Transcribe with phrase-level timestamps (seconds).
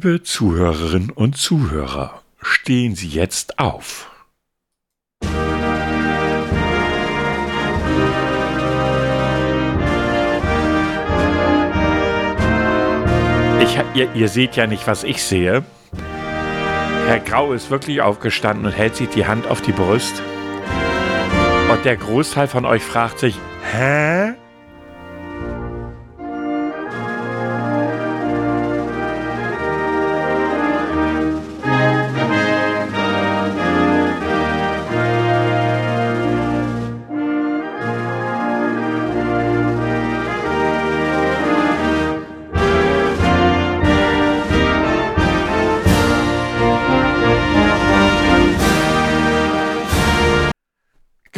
[0.00, 4.08] Liebe Zuhörerinnen und Zuhörer, stehen Sie jetzt auf.
[13.60, 15.64] Ich, ihr, ihr seht ja nicht, was ich sehe.
[17.08, 20.22] Herr Grau ist wirklich aufgestanden und hält sich die Hand auf die Brust.
[21.72, 23.34] Und der Großteil von euch fragt sich,
[23.72, 24.34] hä?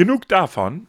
[0.01, 0.87] Genug davon.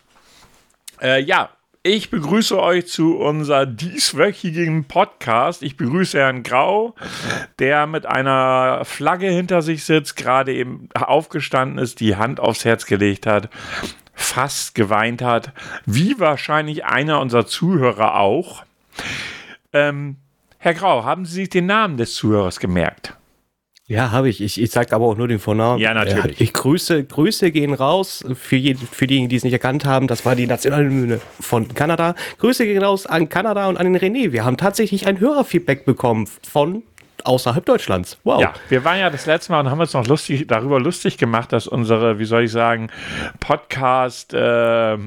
[1.02, 1.50] Äh, ja,
[1.84, 5.64] ich begrüße euch zu unser dieswöchigen Podcast.
[5.64, 6.96] Ich begrüße Herrn Grau,
[7.60, 12.86] der mit einer Flagge hinter sich sitzt, gerade eben aufgestanden ist, die Hand aufs Herz
[12.86, 13.50] gelegt hat,
[14.14, 15.52] fast geweint hat,
[15.86, 18.64] wie wahrscheinlich einer unserer Zuhörer auch.
[19.74, 20.16] Ähm,
[20.58, 23.18] Herr Grau, haben Sie sich den Namen des Zuhörers gemerkt?
[23.92, 24.42] Ja, habe ich.
[24.42, 24.62] ich.
[24.62, 25.80] Ich sage aber auch nur den Vornamen.
[25.80, 26.40] Ja, natürlich.
[26.40, 30.08] Ich grüße, Grüße gehen raus für, je, für diejenigen, die es nicht erkannt haben.
[30.08, 32.16] Das war die Nationalhymne von Kanada.
[32.40, 34.32] Grüße gehen raus an Kanada und an den René.
[34.32, 36.84] Wir haben tatsächlich ein Hörerfeedback bekommen von
[37.26, 38.18] außerhalb Deutschlands.
[38.24, 38.42] Wow.
[38.42, 41.52] Ja, wir waren ja das letzte Mal und haben uns noch lustig, darüber lustig gemacht,
[41.52, 42.90] dass unsere, wie soll ich sagen,
[43.42, 44.98] Podcast, äh,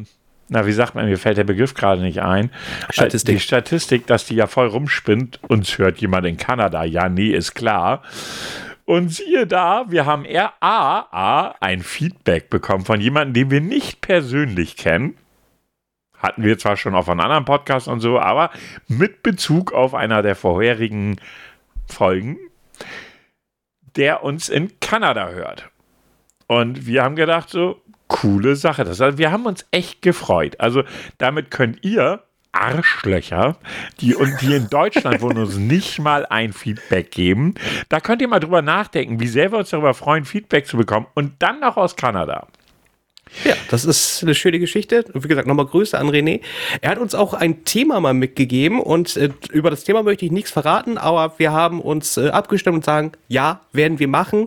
[0.51, 2.51] na, wie sagt man, mir fällt der Begriff gerade nicht ein.
[2.91, 3.37] Statistik.
[3.37, 5.41] Die Statistik, dass die ja voll rumspinnt.
[5.49, 6.85] Uns hört jemand in Kanada.
[6.85, 8.03] Ja, nee, ist klar.
[8.85, 13.61] Und siehe da, wir haben eher A, A, ein Feedback bekommen von jemandem, den wir
[13.61, 15.17] nicht persönlich kennen.
[16.19, 18.51] Hatten wir zwar schon auf einem anderen Podcast und so, aber
[18.89, 21.19] mit Bezug auf einer der vorherigen
[21.87, 22.39] Folgen,
[23.97, 25.71] der uns in Kanada hört.
[26.47, 28.85] Und wir haben gedacht, so, coole Sache.
[28.85, 30.61] Das heißt, wir haben uns echt gefreut.
[30.61, 30.85] Also
[31.19, 32.23] damit könnt ihr
[32.55, 33.57] Arschlöcher,
[34.01, 37.55] die, und die in Deutschland wohnen, uns nicht mal ein Feedback geben.
[37.89, 41.07] Da könnt ihr mal drüber nachdenken, wie sehr wir uns darüber freuen, Feedback zu bekommen
[41.15, 42.47] und dann noch aus Kanada.
[43.43, 45.05] Ja, das ist eine schöne Geschichte.
[45.13, 46.41] Und wie gesagt, nochmal Grüße an René.
[46.81, 50.31] Er hat uns auch ein Thema mal mitgegeben und äh, über das Thema möchte ich
[50.31, 54.47] nichts verraten, aber wir haben uns äh, abgestimmt und sagen, ja, werden wir machen,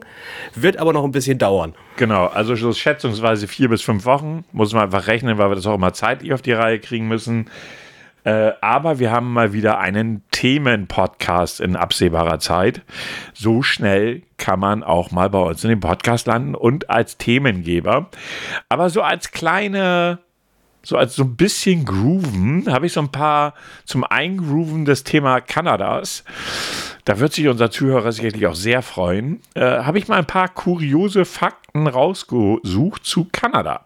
[0.56, 1.76] wird aber noch ein bisschen dauern.
[1.98, 4.46] Genau, also so schätzungsweise vier bis fünf Wochen.
[4.52, 7.50] Muss man einfach rechnen, weil wir das auch immer zeitlich auf die Reihe kriegen müssen.
[8.28, 12.82] Äh, aber wir haben mal wieder einen Themen-Podcast in absehbarer Zeit.
[13.34, 18.10] So schnell kann man auch mal bei uns in den Podcast landen und als Themengeber.
[18.68, 20.20] Aber so als kleine
[20.84, 23.54] so als so ein bisschen Grooven, habe ich so ein paar
[23.86, 26.26] zum Eingrooven des Thema Kanadas.
[27.06, 29.40] Da wird sich unser Zuhörer sicherlich auch sehr freuen.
[29.54, 33.86] Äh, habe ich mal ein paar kuriose Fakten rausgesucht zu Kanada.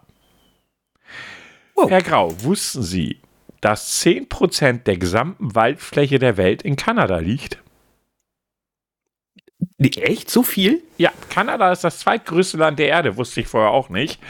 [1.76, 1.88] Oh.
[1.88, 3.21] Herr Grau, wussten Sie,
[3.62, 7.58] dass 10% der gesamten Waldfläche der Welt in Kanada liegt.
[9.78, 10.30] Echt?
[10.30, 10.82] So viel?
[10.98, 14.20] Ja, Kanada ist das zweitgrößte Land der Erde, wusste ich vorher auch nicht.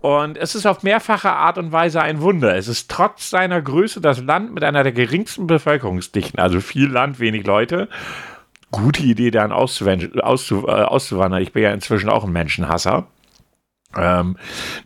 [0.00, 2.56] Und es ist auf mehrfache Art und Weise ein Wunder.
[2.56, 7.20] Es ist trotz seiner Größe das Land mit einer der geringsten Bevölkerungsdichten, also viel Land,
[7.20, 7.88] wenig Leute.
[8.70, 11.40] Gute Idee, dann auszuwandern.
[11.40, 13.06] Äh, ich bin ja inzwischen auch ein Menschenhasser.
[13.96, 14.36] Ähm,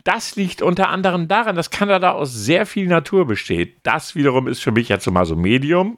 [0.03, 3.77] das liegt unter anderem daran, dass Kanada aus sehr viel Natur besteht.
[3.83, 5.97] Das wiederum ist für mich jetzt mal so Medium.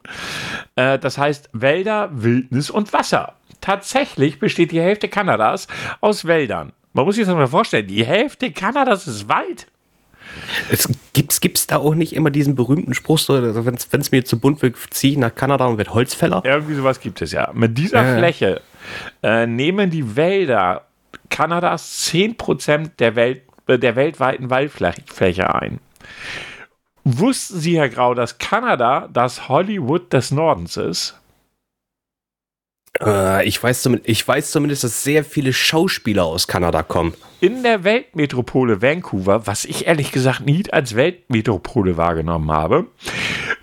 [0.76, 3.34] Äh, das heißt Wälder, Wildnis und Wasser.
[3.62, 5.68] Tatsächlich besteht die Hälfte Kanadas
[6.00, 6.74] aus Wäldern.
[6.94, 9.68] Man muss sich das mal vorstellen, die Hälfte Kanadas ist Wald.
[10.70, 14.24] Es gibt es da auch nicht immer diesen berühmten Spruch, so, also wenn es mir
[14.24, 16.42] zu bunt wird, ziehe ich nach Kanada und werde Holzfäller?
[16.46, 17.52] Irgendwie sowas gibt es ja.
[17.54, 18.18] Mit dieser ja.
[18.18, 18.62] Fläche
[19.24, 20.86] äh, nehmen die Wälder
[21.32, 25.80] Kanadas 10% der, Welt, äh, der weltweiten Waldfläche ein.
[27.04, 31.20] Wussten Sie, Herr Grau, dass Kanada das Hollywood des Nordens ist?
[33.00, 37.14] Äh, ich, weiß ich weiß zumindest, dass sehr viele Schauspieler aus Kanada kommen.
[37.40, 42.86] In der Weltmetropole Vancouver, was ich ehrlich gesagt nie als Weltmetropole wahrgenommen habe,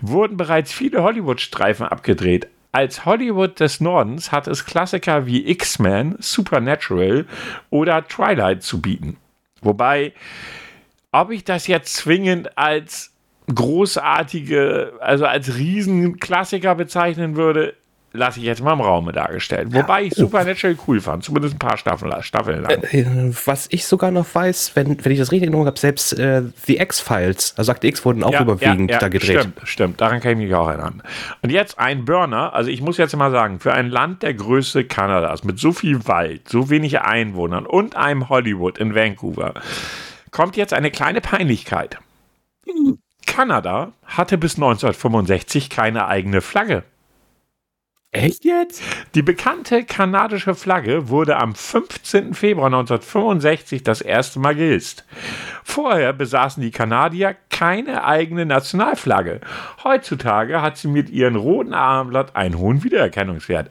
[0.01, 2.47] wurden bereits viele Hollywood-Streifen abgedreht.
[2.71, 7.25] Als Hollywood des Nordens hat es Klassiker wie X-Men, Supernatural
[7.71, 9.17] oder Twilight zu bieten.
[9.61, 10.13] Wobei,
[11.11, 13.11] ob ich das jetzt zwingend als
[13.53, 17.73] großartige, also als Riesenklassiker bezeichnen würde,
[18.11, 19.69] lasse ich jetzt mal im Raume dargestellt.
[19.71, 22.83] Wobei ich Supernatural cool fand, zumindest ein paar Staffeln, Staffeln lang.
[22.91, 26.17] Äh, was ich sogar noch weiß, wenn, wenn ich das richtig in Erinnerung habe, selbst
[26.17, 29.39] äh, The X-Files, also Akte X wurden auch Ja, überwiegend ja, ja, da gedreht.
[29.39, 31.03] Stimmt, stimmt, daran kann ich mich auch erinnern.
[31.41, 34.85] Und jetzt ein Burner, also ich muss jetzt mal sagen, für ein Land der Größe
[34.85, 39.53] Kanadas mit so viel Wald, so wenig Einwohnern und einem Hollywood in Vancouver,
[40.31, 41.97] kommt jetzt eine kleine Peinlichkeit.
[43.25, 46.83] Kanada hatte bis 1965 keine eigene Flagge.
[48.11, 48.81] Echt jetzt?
[49.13, 52.33] Die bekannte kanadische Flagge wurde am 15.
[52.33, 55.05] Februar 1965 das erste Mal gehisst.
[55.63, 59.41] Vorher besaßen die Kanadier keine eigene Nationalflagge.
[59.83, 63.69] Heutzutage hat sie mit ihrem roten Armblatt einen hohen Wiedererkennungswert.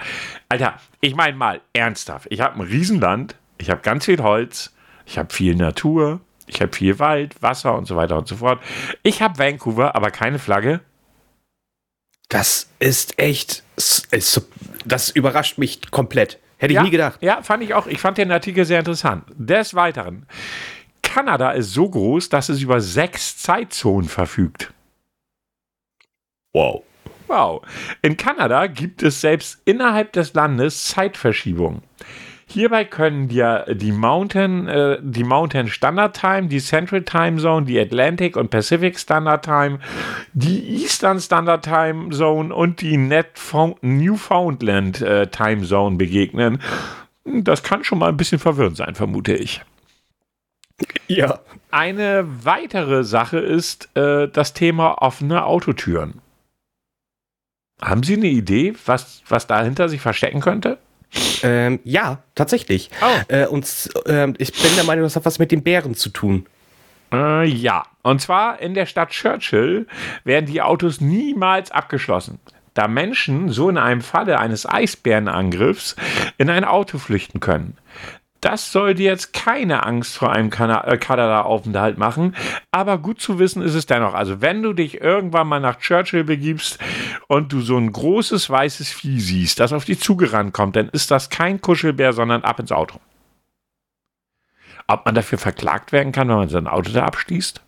[0.48, 4.72] Alter, ich meine mal ernsthaft, ich habe ein Riesenland, ich habe ganz viel Holz,
[5.04, 8.60] ich habe viel Natur, ich habe viel Wald, Wasser und so weiter und so fort.
[9.02, 10.80] Ich habe Vancouver, aber keine Flagge.
[12.28, 13.64] Das ist echt,
[14.84, 16.38] das überrascht mich komplett.
[16.58, 17.22] Hätte ich ja, nie gedacht.
[17.22, 17.86] Ja, fand ich auch.
[17.86, 19.24] Ich fand den Artikel sehr interessant.
[19.36, 20.26] Des Weiteren,
[21.02, 24.72] Kanada ist so groß, dass es über sechs Zeitzonen verfügt.
[26.52, 26.82] Wow.
[27.28, 27.62] Wow.
[28.02, 31.82] In Kanada gibt es selbst innerhalb des Landes Zeitverschiebungen.
[32.50, 37.78] Hierbei können dir die Mountain, äh, die Mountain Standard Time, die Central Time Zone, die
[37.78, 39.80] Atlantic und Pacific Standard Time,
[40.32, 46.62] die Eastern Standard Time Zone und die Newfoundland äh, Time Zone begegnen.
[47.24, 49.60] Das kann schon mal ein bisschen verwirrend sein, vermute ich.
[51.06, 51.40] Ja.
[51.70, 56.22] Eine weitere Sache ist äh, das Thema offene Autotüren.
[57.82, 60.78] Haben Sie eine Idee, was, was dahinter sich verstecken könnte?
[61.42, 62.90] Ähm, ja, tatsächlich.
[63.00, 63.32] Oh.
[63.32, 66.46] Äh, und ähm, ich bin der Meinung, das hat was mit den Bären zu tun.
[67.12, 69.86] Äh, ja, und zwar in der Stadt Churchill
[70.24, 72.38] werden die Autos niemals abgeschlossen,
[72.74, 75.96] da Menschen so in einem Falle eines Eisbärenangriffs
[76.36, 77.78] in ein Auto flüchten können.
[78.40, 82.36] Das soll dir jetzt keine Angst vor einem Kana äh, Kanada-Aufenthalt machen,
[82.70, 84.14] aber gut zu wissen ist es dennoch.
[84.14, 86.78] Also wenn du dich irgendwann mal nach Churchill begibst
[87.26, 91.10] und du so ein großes weißes Vieh siehst, das auf dich zugerannt kommt, dann ist
[91.10, 93.00] das kein Kuschelbär, sondern ab ins Auto.
[94.86, 97.62] Ob man dafür verklagt werden kann, wenn man sein Auto da abschließt?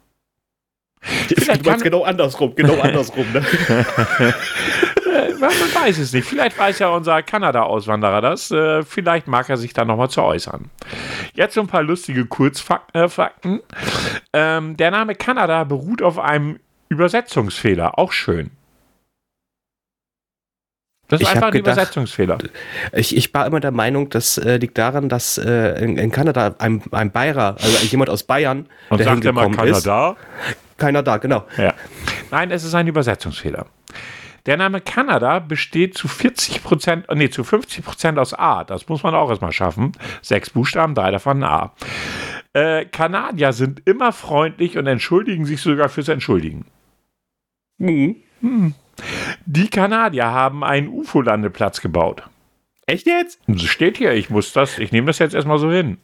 [1.03, 3.27] Vielleicht du genau andersrum, genau andersrum.
[3.33, 3.45] Ne?
[5.41, 6.27] man weiß es nicht.
[6.27, 8.51] Vielleicht weiß ja unser Kanada-Auswanderer das.
[8.51, 10.71] Äh, vielleicht mag er sich da nochmal zu äußern.
[11.35, 13.61] Jetzt so ein paar lustige Kurzfakten.
[14.33, 16.59] Ähm, der Name Kanada beruht auf einem
[16.89, 17.99] Übersetzungsfehler.
[17.99, 18.51] Auch schön.
[21.09, 22.39] Das ist Ich einfach ein gedacht, Übersetzungsfehler.
[22.93, 26.55] Ich, ich war immer der Meinung, das äh, liegt daran, dass äh, in, in Kanada
[26.61, 29.85] ein, ein Bayer, also jemand aus Bayern, Und der sagt mal hingekommen ist.
[29.85, 30.17] Kanada?
[30.77, 31.45] Keiner da, genau.
[31.59, 31.75] Ja.
[32.31, 33.67] Nein, es ist ein Übersetzungsfehler.
[34.47, 38.65] Der Name Kanada besteht zu 40 Prozent, nee, zu 50 Prozent aus A.
[38.65, 39.93] Das muss man auch erstmal schaffen.
[40.23, 41.75] Sechs Buchstaben, drei davon A.
[42.53, 46.65] Äh, Kanadier sind immer freundlich und entschuldigen sich sogar fürs Entschuldigen.
[48.41, 48.75] Mhm.
[49.47, 52.25] Die Kanadier haben einen UFO-Landeplatz gebaut.
[52.87, 53.39] Echt jetzt?
[53.47, 55.99] Das steht hier, ich muss das, ich nehme das jetzt erstmal so hin.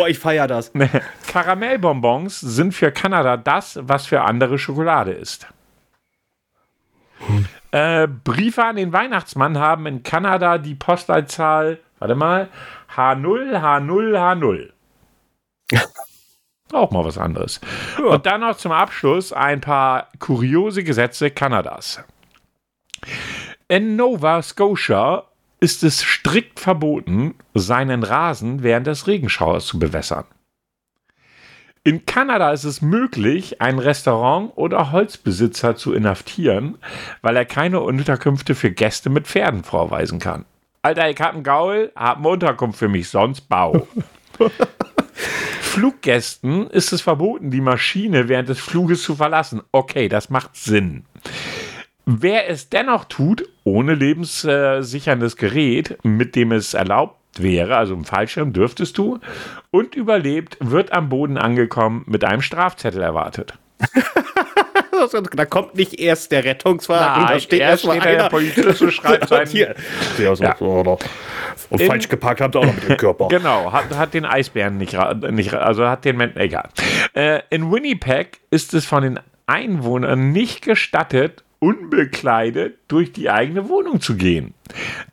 [0.00, 0.72] Oh, ich feier das.
[1.26, 5.48] Karamellbonbons sind für Kanada das, was für andere Schokolade ist.
[7.72, 12.48] Äh, Briefe an den Weihnachtsmann haben in Kanada die Postleitzahl, warte mal,
[12.96, 14.70] H0, H0, H0.
[16.72, 17.60] Auch mal was anderes.
[17.98, 22.02] Und dann noch zum Abschluss ein paar kuriose Gesetze Kanadas.
[23.68, 25.24] In Nova Scotia
[25.60, 30.24] ist es strikt verboten, seinen Rasen während des Regenschauers zu bewässern.
[31.82, 36.76] In Kanada ist es möglich, ein Restaurant oder Holzbesitzer zu inhaftieren,
[37.22, 40.44] weil er keine Unterkünfte für Gäste mit Pferden vorweisen kann.
[40.82, 43.88] Alter, ich hab einen Gaul, hab eine Unterkunft für mich, sonst bau.
[45.62, 49.62] Fluggästen ist es verboten, die Maschine während des Fluges zu verlassen.
[49.72, 51.06] Okay, das macht Sinn.
[52.04, 58.52] Wer es dennoch tut, ohne lebenssicherndes Gerät, mit dem es erlaubt wäre, also im Fallschirm
[58.52, 59.18] dürftest du,
[59.70, 63.54] und überlebt, wird am Boden angekommen mit einem Strafzettel erwartet.
[65.34, 68.28] Da kommt nicht erst der Rettungswagen, Nein, da steht erst steht da der einer.
[68.28, 69.74] Polizist und schreibt seinen- Hier.
[70.18, 70.56] Ja, so, Ja.
[70.58, 70.98] so, oder.
[71.70, 73.28] Und In- falsch geparkt habt ihr auch noch mit dem Körper.
[73.30, 74.94] Genau, hat, hat den Eisbären nicht,
[75.30, 76.68] nicht, also hat den Menschen, egal.
[77.14, 84.00] Äh, in Winnipeg ist es von den Einwohnern nicht gestattet, unbekleidet durch die eigene Wohnung
[84.00, 84.54] zu gehen.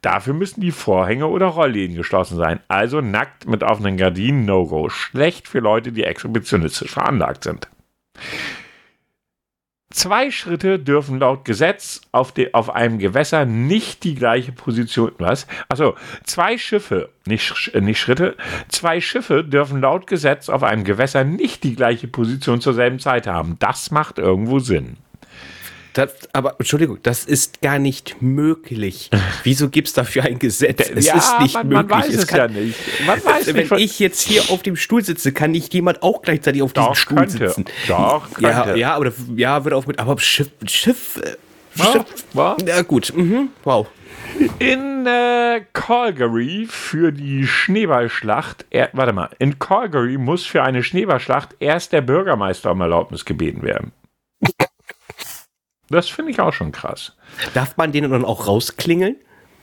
[0.01, 2.59] Dafür müssen die Vorhänge oder Rollläden geschlossen sein.
[2.67, 4.89] Also nackt mit offenen Gardinen, No-Go.
[4.89, 7.67] Schlecht für Leute, die exhibitionistisch veranlagt sind.
[9.89, 15.11] Zwei Schritte dürfen laut Gesetz auf, de, auf einem Gewässer nicht die gleiche Position.
[15.17, 15.47] Was?
[15.69, 18.35] Achso, zwei Schiffe, nicht, äh, nicht Schritte,
[18.67, 23.27] zwei Schiffe dürfen laut Gesetz auf einem Gewässer nicht die gleiche Position zur selben Zeit
[23.27, 23.55] haben.
[23.59, 24.97] Das macht irgendwo Sinn.
[25.97, 29.09] Das, aber Entschuldigung, das ist gar nicht möglich.
[29.43, 30.91] Wieso gibt es dafür ein Gesetz?
[30.97, 31.89] Es ja, ist nicht man, möglich.
[31.89, 32.77] Man weiß es, es kann, ja nicht.
[33.07, 36.61] Weiß wenn nicht, ich jetzt hier auf dem Stuhl sitze, kann nicht jemand auch gleichzeitig
[36.61, 37.37] auf diesem Stuhl könnte.
[37.49, 37.65] sitzen.
[37.87, 38.47] Doch, könnte.
[38.47, 39.97] Ja, ja, aber ja, wird auch mit.
[39.97, 42.05] Aber Schiff, Schiff, äh, Schiff.
[42.33, 43.11] Ja, ja gut.
[43.15, 43.49] Mhm.
[43.63, 43.87] Wow.
[44.59, 51.55] In äh, Calgary für die Schneeballschlacht, er, warte mal, in Calgary muss für eine Schneeballschlacht
[51.59, 53.93] erst der Bürgermeister um Erlaubnis gebeten werden.
[55.89, 57.13] Das finde ich auch schon krass.
[57.53, 59.15] Darf man den dann auch rausklingeln?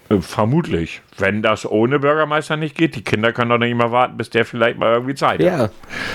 [0.09, 1.03] Äh, vermutlich.
[1.19, 4.45] Wenn das ohne Bürgermeister nicht geht, die Kinder können doch nicht immer warten, bis der
[4.45, 5.59] vielleicht mal irgendwie Zeit ja.
[5.59, 5.73] hat.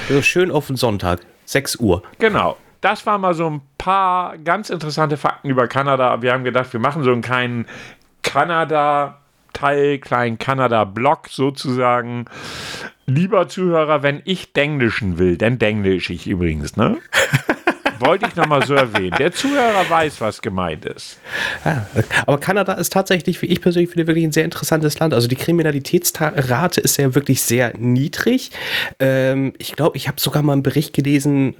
[0.09, 2.03] Ja, schön auf den Sonntag, 6 Uhr.
[2.19, 2.57] Genau.
[2.81, 6.21] Das waren mal so ein paar ganz interessante Fakten über Kanada.
[6.21, 7.65] Wir haben gedacht, wir machen so einen kleinen
[8.23, 12.25] Kanada-Teil, kleinen Kanada-Block sozusagen.
[13.05, 16.97] Lieber Zuhörer, wenn ich Denglischen will, dann denglisch ich übrigens, ne?
[17.99, 19.15] Wollte ich nochmal so erwähnen.
[19.17, 21.19] Der Zuhörer weiß, was gemeint ist.
[21.65, 21.87] Ja,
[22.25, 25.13] aber Kanada ist tatsächlich, wie ich persönlich finde, wirklich ein sehr interessantes Land.
[25.13, 28.51] Also die Kriminalitätsrate ist ja wirklich sehr niedrig.
[28.99, 31.55] Ähm, ich glaube, ich habe sogar mal einen Bericht gelesen,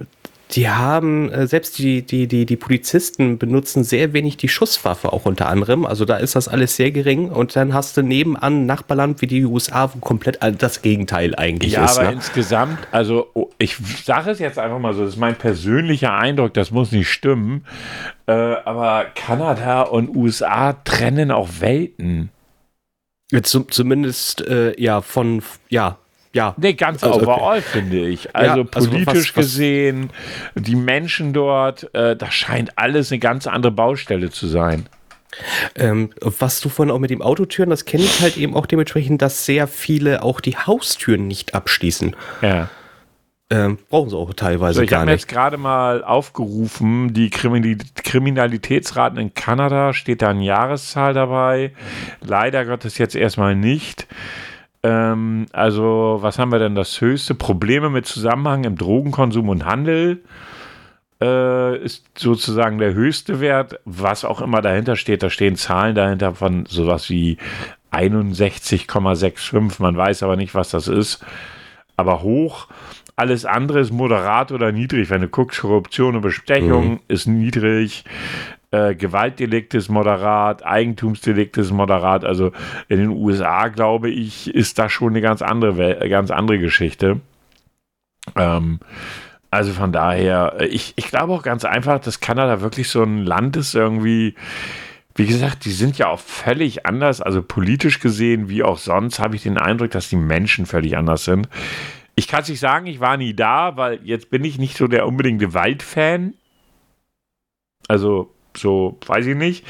[0.52, 5.24] die haben, äh, selbst die, die, die, die Polizisten benutzen sehr wenig die Schusswaffe auch
[5.24, 5.86] unter anderem.
[5.86, 7.30] Also da ist das alles sehr gering.
[7.30, 11.72] Und dann hast du nebenan ein Nachbarland wie die USA, wo komplett das Gegenteil eigentlich
[11.72, 11.96] ja, ist.
[11.96, 12.16] Ja, aber ne?
[12.16, 16.54] insgesamt, also oh, ich sage es jetzt einfach mal so, das ist mein persönlicher Eindruck,
[16.54, 17.64] das muss nicht stimmen.
[18.26, 22.30] Äh, aber Kanada und USA trennen auch Welten.
[23.42, 25.99] Zum, zumindest äh, ja von ja
[26.32, 26.54] ja.
[26.56, 27.66] Nee, ganz also, overall okay.
[27.72, 28.34] finde ich.
[28.34, 30.10] Also, ja, also politisch was, was gesehen,
[30.54, 34.88] die Menschen dort, äh, das scheint alles eine ganz andere Baustelle zu sein.
[35.76, 39.22] Ähm, was du vorhin auch mit dem Autotüren, das kenne ich halt eben auch dementsprechend,
[39.22, 42.16] dass sehr viele auch die Haustüren nicht abschließen.
[42.42, 42.68] Ja.
[43.52, 45.06] Ähm, brauchen sie auch teilweise so, ich gar nicht.
[45.06, 51.72] Ich habe jetzt gerade mal aufgerufen, die Kriminalitätsraten in Kanada, steht da eine Jahreszahl dabei.
[52.20, 54.06] Leider Gottes jetzt erstmal nicht.
[54.82, 57.34] Ähm, also, was haben wir denn das höchste?
[57.34, 60.22] Probleme mit Zusammenhang im Drogenkonsum und Handel
[61.20, 63.78] äh, ist sozusagen der höchste Wert.
[63.84, 67.36] Was auch immer dahinter steht, da stehen Zahlen dahinter von sowas wie
[67.92, 69.82] 61,65.
[69.82, 71.24] Man weiß aber nicht, was das ist.
[71.96, 72.68] Aber hoch.
[73.16, 75.10] Alles andere ist moderat oder niedrig.
[75.10, 77.00] Wenn du guckst, Korruption und Bestechung mhm.
[77.08, 78.04] ist niedrig
[78.72, 82.24] äh, Gewaltdelikt ist moderat, Eigentumsdelikt ist moderat.
[82.24, 82.52] Also
[82.88, 87.20] in den USA, glaube ich, ist das schon eine ganz andere, ganz andere Geschichte.
[88.36, 88.80] Ähm,
[89.50, 93.56] also von daher, ich, ich glaube auch ganz einfach, dass Kanada wirklich so ein Land
[93.56, 94.36] ist, irgendwie,
[95.16, 99.34] wie gesagt, die sind ja auch völlig anders, also politisch gesehen, wie auch sonst, habe
[99.34, 101.48] ich den Eindruck, dass die Menschen völlig anders sind.
[102.14, 104.86] Ich kann es nicht sagen, ich war nie da, weil jetzt bin ich nicht so
[104.86, 106.34] der unbedingte Waldfan.
[107.88, 109.66] Also so, weiß ich nicht.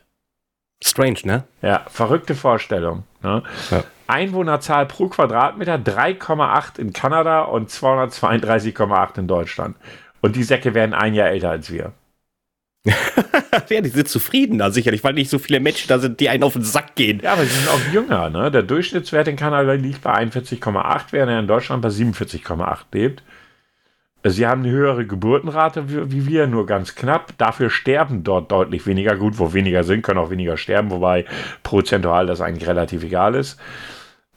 [0.82, 1.44] Strange, ne?
[1.62, 3.04] Ja, verrückte Vorstellung.
[3.22, 3.44] Ne?
[3.72, 3.84] Ja.
[4.08, 9.75] Einwohnerzahl pro Quadratmeter 3,8 in Kanada und 232,8 in Deutschland.
[10.22, 11.94] Und die Säcke werden ein Jahr älter als wir.
[13.70, 16.54] ja, die sind zufriedener, sicherlich, weil nicht so viele Menschen da sind, die einen auf
[16.54, 17.20] den Sack gehen.
[17.24, 18.50] Ja, aber sie sind auch jünger, ne?
[18.50, 23.24] Der Durchschnittswert in Kanada liegt bei 41,8, während er in Deutschland bei 47,8 lebt.
[24.24, 27.34] Sie haben eine höhere Geburtenrate wie wir, nur ganz knapp.
[27.40, 29.16] Dafür sterben dort deutlich weniger.
[29.16, 31.25] Gut, wo weniger sind, können auch weniger sterben, wobei
[31.63, 33.60] prozentual das eigentlich relativ egal ist.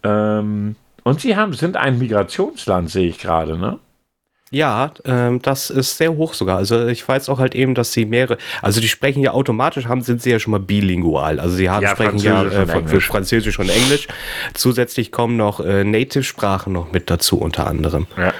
[0.02, 3.78] Ähm, und sie haben, sind ein Migrationsland, sehe ich gerade, ne?
[4.50, 6.58] Ja, ähm, das ist sehr hoch sogar.
[6.58, 10.02] Also ich weiß auch halt eben, dass sie mehrere, also die sprechen ja automatisch, haben
[10.02, 11.40] sind sie ja schon mal bilingual.
[11.40, 14.06] Also sie haben ja, sprechen ja äh, für Französisch und Englisch.
[14.52, 18.06] Zusätzlich kommen noch äh, Native-Sprachen noch mit dazu unter anderem.
[18.16, 18.32] Ja.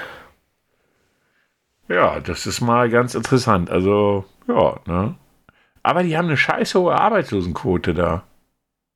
[1.87, 3.69] Ja, das ist mal ganz interessant.
[3.69, 5.15] Also, ja, ne?
[5.83, 8.23] Aber die haben eine scheiß hohe Arbeitslosenquote da.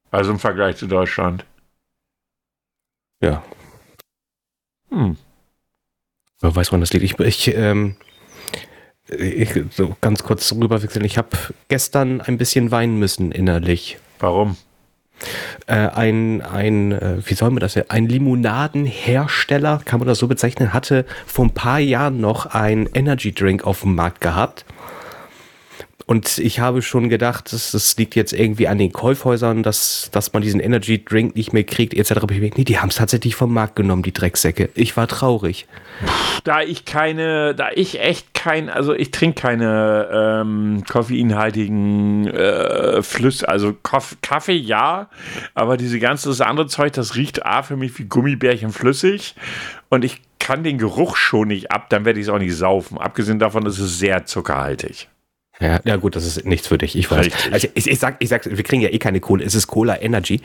[0.10, 1.46] Also im Vergleich zu Deutschland.
[3.22, 3.44] Ja.
[4.90, 5.18] Hm.
[6.42, 7.04] Wer weiß, wann das liegt.
[7.04, 7.96] Ich, ich, ähm,
[9.08, 11.06] ich so ganz kurz rüberwechseln.
[11.06, 11.30] Ich habe
[11.68, 13.98] gestern ein bisschen weinen müssen innerlich.
[14.20, 14.58] Warum?
[15.68, 20.28] Äh, ein, ein, äh, wie soll man das ja, ein Limonadenhersteller, kann man das so
[20.28, 24.66] bezeichnen, hatte vor ein paar Jahren noch ein Energy Drink auf dem Markt gehabt.
[26.06, 30.34] Und ich habe schon gedacht, das, das liegt jetzt irgendwie an den Käufhäusern, dass, dass
[30.34, 32.26] man diesen Energy Drink nicht mehr kriegt, etc.
[32.30, 34.70] Nee, die haben es tatsächlich vom Markt genommen, die Drecksäcke.
[34.74, 35.68] Ich war traurig.
[36.44, 43.48] Da ich keine, da ich echt kein, also ich trinke keine ähm, koffeinhaltigen äh, Flüsse,
[43.48, 45.10] also Koff, Kaffee ja,
[45.54, 49.36] aber diese ganze das andere Zeug, das riecht A für mich wie Gummibärchen flüssig
[49.90, 52.98] und ich kann den Geruch schon nicht ab, dann werde ich es auch nicht saufen.
[52.98, 55.08] Abgesehen davon ist es sehr zuckerhaltig.
[55.62, 57.26] Ja, ja gut, das ist nichts für dich, ich weiß.
[57.26, 57.54] Richtig.
[57.54, 60.00] Also ich, ich, sag, ich sag, wir kriegen ja eh keine Kohle, es ist Cola
[60.00, 60.40] Energy.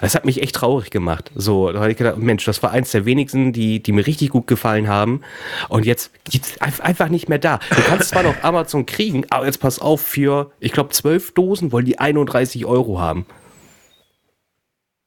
[0.00, 1.30] Das hat mich echt traurig gemacht.
[1.34, 4.30] So, da habe ich gedacht, Mensch, das war eins der wenigsten, die, die mir richtig
[4.30, 5.20] gut gefallen haben.
[5.68, 7.58] Und jetzt gibt's einfach nicht mehr da.
[7.68, 11.70] Du kannst zwar noch Amazon kriegen, aber jetzt pass auf, für, ich glaube, zwölf Dosen
[11.70, 13.26] wollen die 31 Euro haben.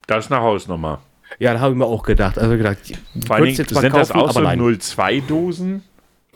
[0.06, 1.00] Das ist eine Hausnummer.
[1.38, 2.38] Ja, da habe ich mir auch gedacht.
[2.38, 2.78] Also gedacht,
[3.26, 5.82] Vor allem, sind kaufen, das auch so 02 Dosen?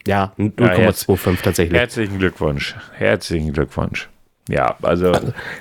[0.07, 1.79] Ja, 0,25 ja, tatsächlich.
[1.79, 2.75] Herzlichen Glückwunsch.
[2.93, 4.09] Herzlichen Glückwunsch.
[4.49, 5.13] Ja, also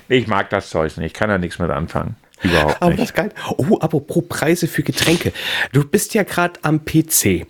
[0.09, 1.07] ich mag das Zeug nicht.
[1.07, 2.15] Ich kann da nichts mit anfangen.
[2.41, 2.99] Überhaupt Aber nicht.
[2.99, 3.31] das ist geil.
[3.57, 5.31] Oh, apropos Preise für Getränke.
[5.71, 7.45] Du bist ja gerade am PC.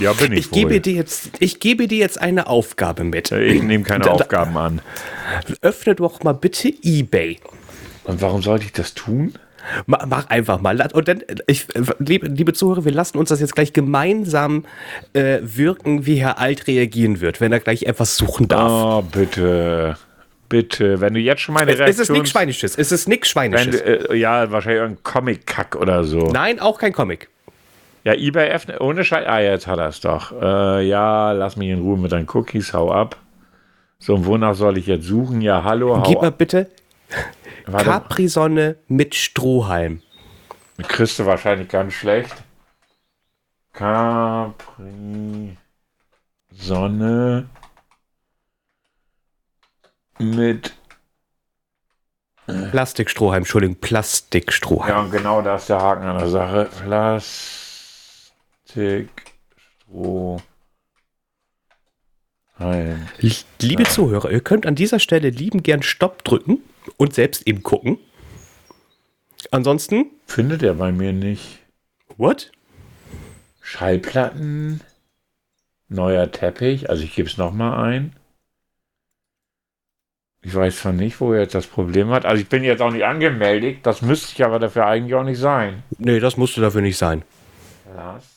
[0.00, 0.40] Ja, bin ich.
[0.40, 3.32] Ich gebe, dir jetzt, ich gebe dir jetzt eine Aufgabe mit.
[3.32, 4.80] Ich nehme keine da, Aufgaben an.
[5.60, 7.38] Öffne doch mal bitte eBay.
[8.04, 9.34] Und warum sollte ich das tun?
[9.86, 10.88] Mach einfach mal.
[10.92, 11.66] Und dann, ich,
[11.98, 14.64] liebe, liebe Zuhörer, wir lassen uns das jetzt gleich gemeinsam
[15.12, 18.70] äh, wirken, wie Herr Alt reagieren wird, wenn er gleich etwas suchen darf.
[18.70, 19.96] Oh, bitte.
[20.48, 21.88] Bitte, wenn du jetzt schon meine Reaktion...
[21.88, 23.82] Es ist nichts Schweinisches, es ist nichts Schweinisches.
[23.82, 26.30] Du, äh, ja, wahrscheinlich ein Comic-Kack oder so.
[26.32, 27.28] Nein, auch kein Comic.
[28.04, 29.26] Ja, eBay F, ohne Scheiß...
[29.26, 30.32] Ah, jetzt hat er es doch.
[30.40, 33.16] Äh, ja, lass mich in Ruhe mit deinen Cookies, hau ab.
[33.98, 35.42] So, und wonach soll ich jetzt suchen?
[35.42, 36.68] Ja, hallo, hau Gib mal bitte
[37.76, 40.02] Capri-Sonne mit Strohhalm.
[40.78, 42.34] Kriegst du wahrscheinlich ganz schlecht.
[43.72, 45.56] Capri-Sonne
[50.18, 50.72] mit
[52.46, 54.88] Plastikstrohhalm, Entschuldigung, Plastikstrohhalm.
[54.88, 56.70] Ja, und genau das ist der Haken an der Sache.
[58.64, 60.42] Plastikstrohhalm.
[63.60, 66.62] Liebe Zuhörer, ihr könnt an dieser Stelle lieben gern Stopp drücken
[66.98, 67.98] und selbst eben gucken.
[69.50, 70.10] Ansonsten.
[70.26, 71.60] Findet er bei mir nicht.
[72.18, 72.52] What?
[73.62, 74.82] Schallplatten.
[75.88, 76.90] Neuer Teppich.
[76.90, 78.12] Also ich gebe es nochmal ein.
[80.42, 82.26] Ich weiß zwar nicht, wo er jetzt das Problem hat.
[82.26, 83.78] Also ich bin jetzt auch nicht angemeldet.
[83.84, 85.82] Das müsste ich aber dafür eigentlich auch nicht sein.
[85.98, 87.22] Nee, das musste dafür nicht sein.
[87.92, 88.28] Plastik.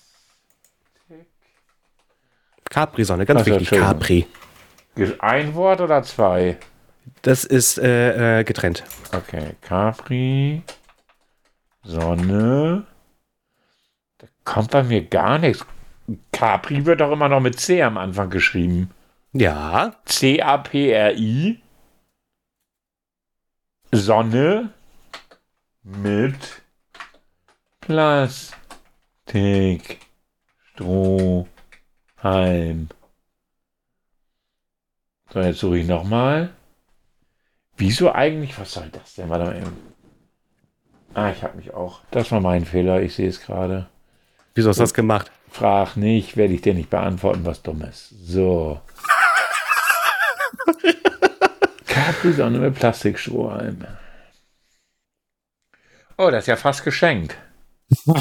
[2.69, 3.80] Capri-Sonne, ganz also, wichtig.
[3.80, 4.28] Capri.
[5.19, 6.58] Ein Wort oder zwei?
[7.22, 8.84] Das ist äh, äh, getrennt.
[9.14, 10.64] Okay, Capri,
[11.84, 12.88] Sonne.
[14.18, 15.66] Da kommt bei mir gar nichts.
[16.32, 18.92] Capri wird doch immer noch mit C am Anfang geschrieben.
[19.34, 19.96] Ja.
[20.06, 21.62] C-A-P-R-I.
[23.92, 24.74] Sonne
[25.84, 26.64] mit
[27.82, 28.56] Plastik,
[30.74, 31.48] Strohhalm.
[35.30, 36.54] So, jetzt suche ich nochmal.
[37.82, 38.60] Wieso eigentlich?
[38.60, 39.28] Was soll das denn?
[39.30, 39.76] Warte mal eben.
[41.15, 42.02] Ah, ich habe mich auch.
[42.12, 43.02] Das war mein Fehler.
[43.02, 43.88] Ich sehe es gerade.
[44.54, 45.32] Wieso hast du das gemacht?
[45.50, 48.10] Frag nicht, werde ich dir nicht beantworten, was Dummes.
[48.22, 48.80] So.
[51.88, 53.88] Capri-Sonne mit Plastikstrohhalm.
[56.20, 57.36] Oh, das ist ja fast geschenkt.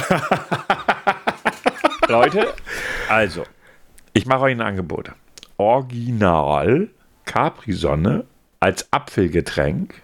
[2.08, 2.54] Leute,
[3.10, 3.44] also,
[4.14, 5.12] ich mache euch ein Angebot.
[5.58, 6.88] Original
[7.26, 8.24] Capri-Sonne
[8.60, 9.94] als Apfelgetränk.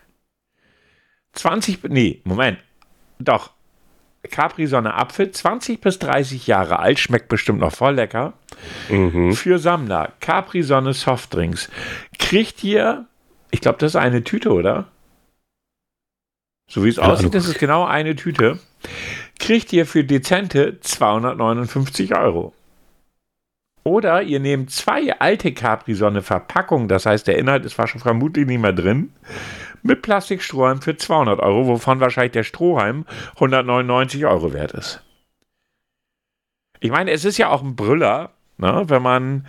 [1.32, 2.58] 20, nee, Moment,
[3.18, 3.50] doch,
[4.30, 8.32] Capri-Sonne Apfel, 20 bis 30 Jahre alt, schmeckt bestimmt noch voll lecker.
[8.88, 9.34] Mhm.
[9.34, 11.70] Für Sammler, Capri-Sonne Softdrinks.
[12.18, 13.06] Kriegt ihr,
[13.50, 14.88] ich glaube, das ist eine Tüte, oder?
[16.68, 18.58] So wie es Keine aussieht, das ist genau eine Tüte.
[19.38, 22.54] Kriegt ihr für dezente 259 Euro.
[23.86, 29.12] Oder ihr nehmt zwei alte Capri-Sonne-Verpackungen, das heißt, der Inhalt ist vermutlich nicht mehr drin,
[29.84, 35.04] mit Plastikstrohhalm für 200 Euro, wovon wahrscheinlich der Strohhalm 199 Euro wert ist.
[36.80, 38.84] Ich meine, es ist ja auch ein Brüller, Ne?
[38.86, 39.46] Wenn man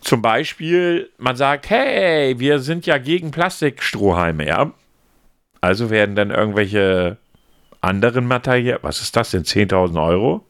[0.00, 4.72] zum Beispiel, man sagt, hey, wir sind ja gegen Plastikstrohhalme, ja.
[5.60, 7.18] Also werden dann irgendwelche
[7.82, 10.44] anderen Materialien, was ist das denn, 10.000 Euro?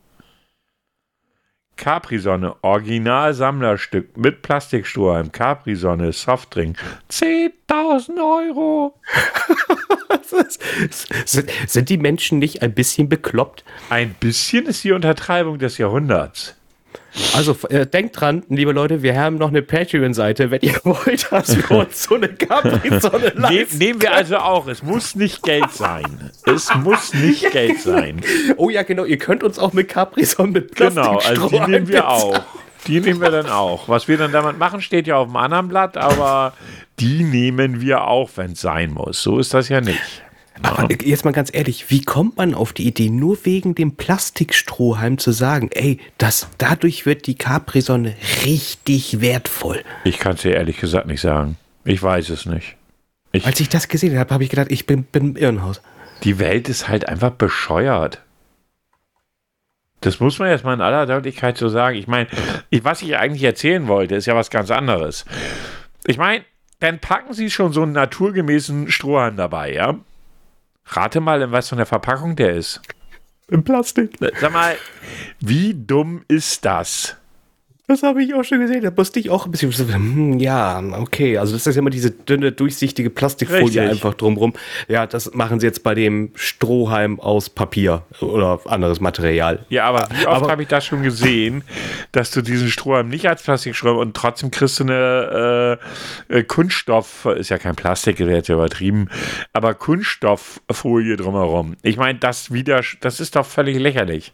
[1.76, 6.78] Capri-Sonne, Original-Sammlerstück mit Plastikstrohhalm, Capri-Sonne, Softdrink,
[7.10, 8.98] 10.000 Euro.
[11.66, 13.64] sind die Menschen nicht ein bisschen bekloppt?
[13.90, 16.56] Ein bisschen ist die Untertreibung des Jahrhunderts.
[17.34, 21.56] Also äh, denkt dran, liebe Leute, wir haben noch eine Patreon-Seite, wenn ihr wollt, dass
[21.56, 23.78] wir uns so eine Capri-Sonne leisten.
[23.78, 24.66] Nehmen wir also auch.
[24.66, 26.30] Es muss nicht Geld sein.
[26.44, 28.20] Es muss nicht Geld sein.
[28.58, 29.04] Oh ja, genau.
[29.04, 32.40] Ihr könnt uns auch mit Capri-Sonne mit Genau, also die nehmen wir auch.
[32.86, 33.88] Die nehmen wir dann auch.
[33.88, 36.54] Was wir dann damit machen, steht ja auf dem anderen Blatt, aber
[37.00, 39.22] die nehmen wir auch, wenn es sein muss.
[39.22, 40.22] So ist das ja nicht.
[40.62, 45.18] Aber jetzt mal ganz ehrlich, wie kommt man auf die Idee, nur wegen dem Plastikstrohhalm
[45.18, 48.14] zu sagen, ey, das, dadurch wird die Capri-Sonne
[48.44, 49.82] richtig wertvoll?
[50.04, 51.56] Ich kann es dir ehrlich gesagt nicht sagen.
[51.84, 52.76] Ich weiß es nicht.
[53.32, 55.82] Ich Als ich das gesehen habe, habe ich gedacht, ich bin, bin im Irrenhaus.
[56.24, 58.22] Die Welt ist halt einfach bescheuert.
[60.00, 61.96] Das muss man jetzt mal in aller Deutlichkeit so sagen.
[61.96, 62.28] Ich meine,
[62.82, 65.24] was ich eigentlich erzählen wollte, ist ja was ganz anderes.
[66.06, 66.44] Ich meine,
[66.80, 69.98] dann packen Sie schon so einen naturgemäßen Strohhalm dabei, ja?
[70.86, 72.80] Rate mal, in was von der Verpackung der ist.
[73.48, 74.16] In Plastik.
[74.40, 74.76] Sag mal,
[75.40, 77.16] wie dumm ist das?
[77.88, 78.82] Das habe ich auch schon gesehen.
[78.82, 79.72] Da musste ich auch ein bisschen.
[79.76, 81.38] Hm, ja, okay.
[81.38, 83.80] Also, das ist ja immer diese dünne, durchsichtige Plastikfolie Richtig.
[83.80, 84.54] einfach drumrum.
[84.88, 89.64] Ja, das machen sie jetzt bei dem Strohhalm aus Papier oder anderes Material.
[89.68, 91.62] Ja, aber wie oft habe ich das schon gesehen,
[92.10, 95.78] dass du diesen Strohhalm nicht als Plastikstrohhalm und trotzdem kriegst du eine
[96.28, 99.08] äh, äh Kunststoff, ist ja kein Plastik, der jetzt übertrieben,
[99.52, 101.76] aber Kunststofffolie drumherum.
[101.82, 104.32] Ich meine, das wieder, das ist doch völlig lächerlich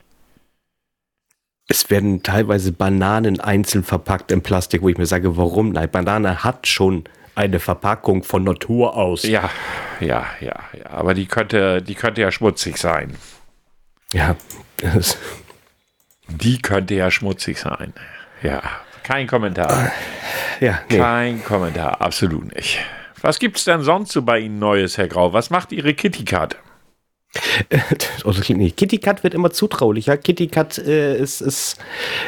[1.68, 5.72] es werden teilweise Bananen einzeln verpackt in Plastik, wo ich mir sage, warum?
[5.72, 9.22] Nein, Banane hat schon eine Verpackung von Natur aus.
[9.22, 9.48] Ja,
[10.01, 10.90] ja, ja, ja.
[10.90, 13.16] Aber die könnte, die könnte ja schmutzig sein.
[14.12, 14.37] Ja.
[16.29, 17.94] die könnte ja schmutzig sein.
[18.42, 18.62] Ja.
[19.03, 19.90] Kein Kommentar.
[20.61, 20.98] Ja, nee.
[20.98, 22.79] Kein Kommentar, absolut nicht.
[23.20, 25.33] Was gibt es denn sonst so bei Ihnen Neues, Herr Grau?
[25.33, 26.57] Was macht Ihre Kitty-Karte?
[28.25, 28.77] Oh, das klingt nicht.
[28.77, 30.16] Kitty Cat wird immer zutraulicher.
[30.16, 31.79] Kitty Cat äh, ist, ist,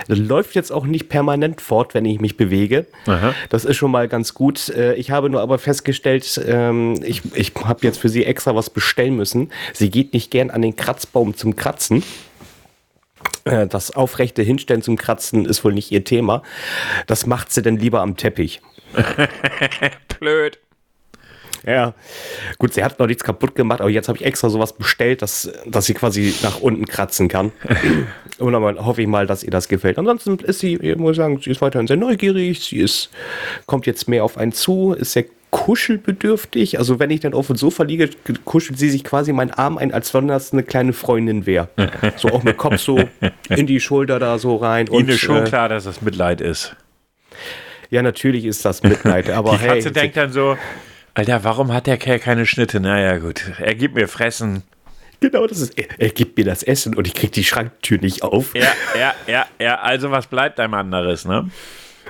[0.09, 2.87] läuft jetzt auch nicht permanent fort, wenn ich mich bewege.
[3.07, 3.35] Aha.
[3.51, 4.71] Das ist schon mal ganz gut.
[4.71, 8.71] Äh, ich habe nur aber festgestellt, ähm, ich, ich habe jetzt für sie extra was
[8.71, 9.51] bestellen müssen.
[9.73, 12.03] Sie geht nicht gern an den Kratzbaum zum Kratzen.
[13.45, 16.43] Äh, das aufrechte Hinstellen zum Kratzen ist wohl nicht ihr Thema.
[17.07, 18.63] Das macht sie dann lieber am Teppich.
[20.19, 20.59] Blöd.
[21.67, 21.95] Ja.
[22.59, 25.51] Gut, sie hat noch nichts kaputt gemacht, aber jetzt habe ich extra sowas bestellt, dass,
[25.67, 27.53] dass sie quasi nach unten kratzen kann.
[28.39, 29.99] Und dann hoffe ich mal, dass ihr das gefällt.
[29.99, 32.61] Ansonsten ist sie, ich muss sagen, sie ist weiterhin sehr neugierig.
[32.61, 33.11] Sie ist,
[33.67, 35.25] kommt jetzt mehr auf einen zu, ist sehr
[35.55, 36.81] kuschelbedürftig.
[36.81, 38.11] Also wenn ich dann auf dem Sofa liege,
[38.45, 41.69] kuschelt sie sich quasi meinen Arm ein, als wenn das eine kleine Freundin wäre.
[42.17, 42.99] So auch mit Kopf so
[43.49, 44.89] in die Schulter da so rein.
[44.89, 46.77] Ihnen ist schon äh, klar, dass das Mitleid ist.
[47.91, 50.57] Ja, natürlich ist das Mitleid, aber Die Katze hey, denkt dann so,
[51.15, 52.81] Alter, warum hat der Kerl keine Schnitte?
[52.81, 53.53] Naja, gut.
[53.59, 54.65] Er gibt mir Fressen.
[55.21, 58.25] Genau, das ist, er, er gibt mir das Essen und ich krieg die Schranktür nicht
[58.25, 58.55] auf.
[58.55, 59.81] Ja, ja, ja, ja.
[59.81, 61.49] Also, was bleibt einem anderes, ne?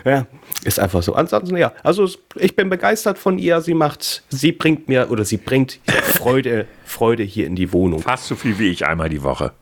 [0.05, 0.27] Ja,
[0.64, 1.14] ist einfach so.
[1.14, 3.61] Ansonsten, ja, also ich bin begeistert von ihr.
[3.61, 8.01] Sie macht, sie bringt mir oder sie bringt Freude, Freude hier in die Wohnung.
[8.01, 9.53] Fast so viel wie ich einmal die Woche.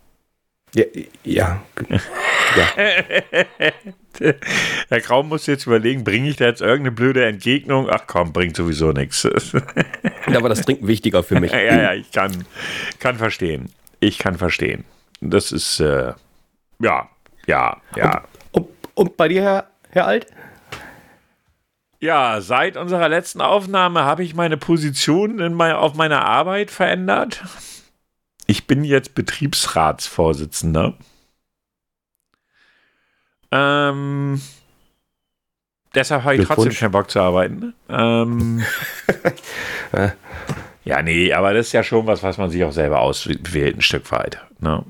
[0.75, 0.85] Ja,
[1.25, 1.63] ja.
[2.57, 3.73] Ja.
[4.89, 7.89] Herr Kraum muss jetzt überlegen, bringe ich da jetzt irgendeine blöde Entgegnung?
[7.91, 9.23] Ach komm, bringt sowieso nichts.
[10.29, 11.53] ja, aber das Trinken wichtiger für mich.
[11.53, 12.45] ja, ja, ich kann,
[12.99, 13.71] kann verstehen.
[14.01, 14.85] Ich kann verstehen.
[15.21, 16.13] Das ist, äh,
[16.81, 17.09] ja,
[17.47, 18.25] ja, ja.
[18.53, 20.27] Und, und, und bei dir, Herr, Herr Alt?
[22.01, 27.45] Ja, seit unserer letzten Aufnahme habe ich meine Position in mein, auf meiner Arbeit verändert.
[28.49, 30.95] Ich bin jetzt Betriebsratsvorsitzender.
[33.53, 34.41] Ähm,
[35.95, 37.75] deshalb habe ich trotzdem keinen Bock zu arbeiten.
[37.89, 38.65] Ähm,
[40.85, 43.83] ja, nee, aber das ist ja schon was, was man sich auch selber auswählt, ein
[43.83, 44.41] Stück weit.
[44.59, 44.85] Ne?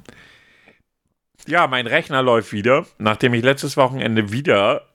[1.46, 4.86] Ja, mein Rechner läuft wieder, nachdem ich letztes Wochenende wieder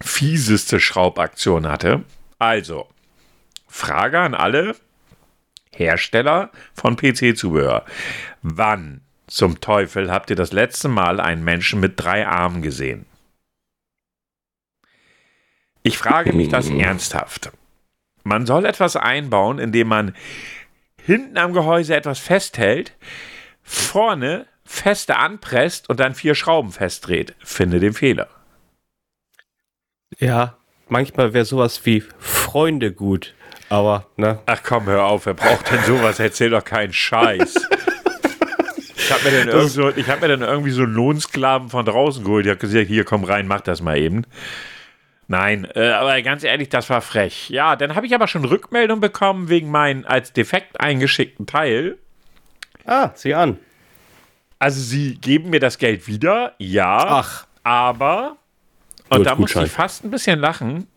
[0.00, 2.02] fieseste Schraubaktion hatte.
[2.38, 2.88] Also,
[3.68, 4.74] Frage an alle
[5.74, 7.84] Hersteller von PC-Zubehör.
[8.40, 13.06] Wann zum Teufel habt ihr das letzte Mal einen Menschen mit drei Armen gesehen?
[15.82, 17.52] Ich frage mich das ernsthaft.
[18.24, 20.14] Man soll etwas einbauen, indem man
[21.00, 22.92] hinten am Gehäuse etwas festhält,
[23.62, 27.36] vorne feste anpresst und dann vier Schrauben festdreht.
[27.38, 28.28] Finde den Fehler.
[30.18, 30.56] Ja,
[30.88, 33.34] manchmal wäre sowas wie Freunde gut.
[33.68, 34.40] Aber, ne?
[34.46, 36.18] Ach komm, hör auf, wer braucht denn sowas?
[36.18, 37.54] Erzähl doch keinen Scheiß.
[39.06, 42.44] Ich habe mir, dann so, hab mir dann irgendwie so einen Lohnsklaven von draußen geholt.
[42.44, 44.24] Ich habe gesagt, hier komm rein, mach das mal eben.
[45.28, 47.48] Nein, äh, aber ganz ehrlich, das war frech.
[47.48, 51.98] Ja, dann habe ich aber schon Rückmeldung bekommen wegen meinem als defekt eingeschickten Teil.
[52.84, 53.58] Ah, sieh an.
[54.58, 56.98] Also sie geben mir das Geld wieder, ja.
[56.98, 57.46] Ach.
[57.62, 58.36] Aber,
[59.08, 60.88] und Gut, da muss ich fast ein bisschen lachen,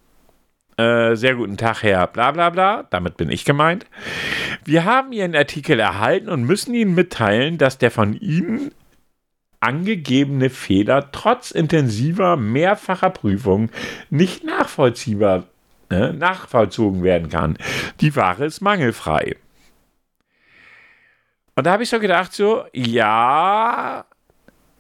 [0.80, 3.86] äh, sehr guten Tag, Herr, bla bla bla, damit bin ich gemeint.
[4.64, 8.72] Wir haben Ihren Artikel erhalten und müssen Ihnen mitteilen, dass der von Ihnen
[9.60, 13.70] angegebene Fehler trotz intensiver mehrfacher Prüfung
[14.10, 15.48] nicht nachvollziehbar
[15.90, 17.58] äh, nachvollzogen werden kann.
[18.00, 19.36] Die Ware ist mangelfrei.
[21.56, 24.06] Und da habe ich so gedacht, so, ja,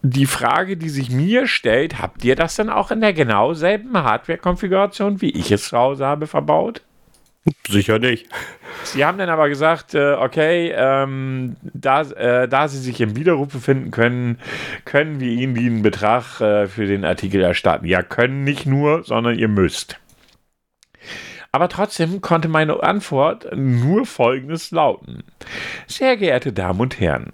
[0.01, 3.97] die Frage, die sich mir stellt, habt ihr das dann auch in der genau selben
[3.97, 6.81] Hardware-Konfiguration, wie ich es zu Hause habe, verbaut?
[7.67, 8.27] Sicher nicht.
[8.83, 13.51] Sie haben dann aber gesagt, äh, okay, ähm, da, äh, da Sie sich im Widerruf
[13.51, 14.39] befinden können,
[14.85, 17.85] können wir Ihnen den Betrag äh, für den Artikel erstatten.
[17.85, 19.99] Ja, können nicht nur, sondern ihr müsst.
[21.51, 25.23] Aber trotzdem konnte meine Antwort nur folgendes lauten.
[25.87, 27.31] Sehr geehrte Damen und Herren,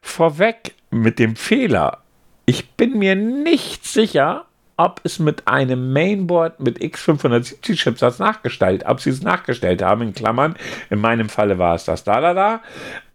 [0.00, 1.98] vorweg mit dem Fehler.
[2.46, 9.00] Ich bin mir nicht sicher, ob es mit einem Mainboard mit X570 Chipsatz nachgestellt, ob
[9.00, 10.56] sie es nachgestellt haben, in Klammern.
[10.90, 12.60] In meinem Falle war es das da, da, da.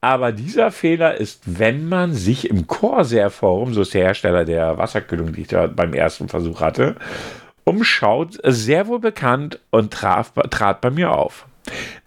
[0.01, 4.77] Aber dieser Fehler ist, wenn man sich im Corsair Forum, so ist der Hersteller der
[4.77, 6.95] Wasserkühlung, die ich da beim ersten Versuch hatte,
[7.65, 11.45] umschaut, sehr wohl bekannt und traf, trat bei mir auf.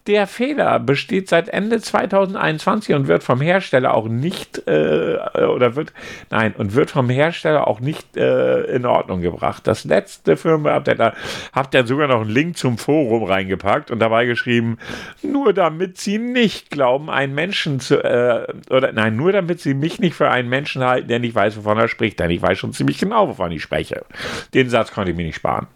[0.09, 5.93] Der Fehler besteht seit Ende 2021 und wird vom Hersteller auch nicht äh, oder wird
[6.29, 9.65] nein und wird vom Hersteller auch nicht äh, in Ordnung gebracht.
[9.65, 11.15] Das letzte Firmware-Update, da
[11.53, 14.79] habt ihr sogar noch einen Link zum Forum reingepackt und dabei geschrieben,
[15.23, 20.01] nur damit sie nicht glauben, einen Menschen zu äh, oder nein, nur damit sie mich
[20.01, 22.73] nicht für einen Menschen halten, der nicht weiß, wovon er spricht, denn ich weiß schon
[22.73, 24.05] ziemlich genau, wovon ich spreche.
[24.53, 25.69] Den Satz konnte ich mir nicht sparen.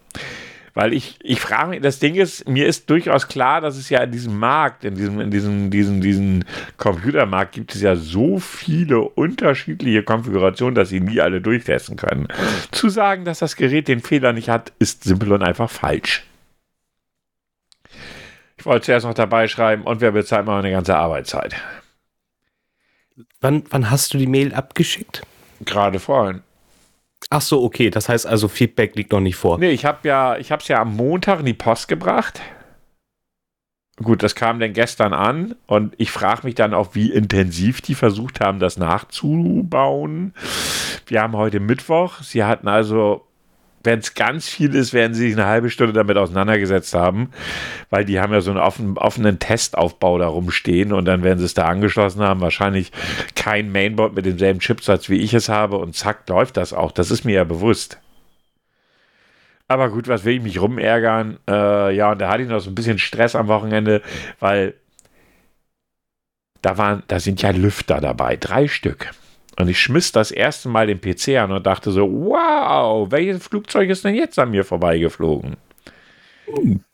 [0.77, 4.03] Weil ich, ich frage mich, das Ding ist, mir ist durchaus klar, dass es ja
[4.03, 6.45] in diesem Markt, in diesem, in diesem, diesem, diesem
[6.77, 12.29] Computermarkt gibt es ja so viele unterschiedliche Konfigurationen, dass sie nie alle durchtesten können.
[12.73, 16.27] Zu sagen, dass das Gerät den Fehler nicht hat, ist simpel und einfach falsch.
[18.59, 21.57] Ich wollte zuerst noch dabei schreiben, und wer bezahlt mal eine ganze Arbeitszeit?
[23.41, 25.23] Wann, wann hast du die Mail abgeschickt?
[25.65, 26.43] Gerade vorhin.
[27.31, 27.91] Ach so, okay.
[27.91, 29.59] Das heißt also, Feedback liegt noch nicht vor.
[29.59, 32.41] Nee, ich habe ja, ich habe es ja am Montag in die Post gebracht.
[34.03, 37.95] Gut, das kam dann gestern an und ich frage mich dann auch, wie intensiv die
[37.95, 40.35] versucht haben, das nachzubauen.
[41.07, 42.21] Wir haben heute Mittwoch.
[42.21, 43.26] Sie hatten also
[43.87, 47.31] wenn es ganz viel ist, werden sie sich eine halbe Stunde damit auseinandergesetzt haben,
[47.89, 51.47] weil die haben ja so einen offen, offenen Testaufbau da rumstehen und dann werden sie
[51.47, 52.41] es da angeschlossen haben.
[52.41, 52.93] Wahrscheinlich
[53.35, 56.93] kein Mainboard mit demselben Chipsatz, wie ich es habe und zack, läuft das auch.
[56.93, 57.99] Das ist mir ja bewusst.
[59.69, 61.39] Aber gut, was will ich mich rumärgern?
[61.49, 64.03] Äh, ja, und da hatte ich noch so ein bisschen Stress am Wochenende,
[64.39, 64.75] weil
[66.63, 69.13] da waren, da sind ja Lüfter dabei, drei Stück.
[69.59, 73.89] Und ich schmiss das erste Mal den PC an und dachte so, wow, welches Flugzeug
[73.89, 75.57] ist denn jetzt an mir vorbeigeflogen?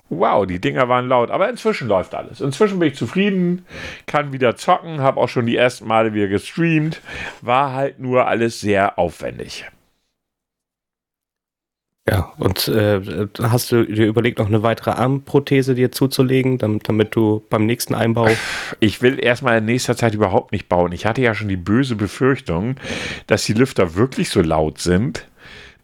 [0.09, 2.40] Wow, die Dinger waren laut, aber inzwischen läuft alles.
[2.40, 3.64] Inzwischen bin ich zufrieden,
[4.07, 7.01] kann wieder zocken, habe auch schon die ersten Male wieder gestreamt,
[7.40, 9.64] war halt nur alles sehr aufwendig.
[12.09, 17.15] Ja, und äh, hast du dir überlegt, noch eine weitere Armprothese dir zuzulegen, damit, damit
[17.15, 18.29] du beim nächsten Einbau.
[18.81, 20.91] Ich will erstmal in nächster Zeit überhaupt nicht bauen.
[20.93, 22.77] Ich hatte ja schon die böse Befürchtung,
[23.29, 25.29] dass die Lüfter wirklich so laut sind,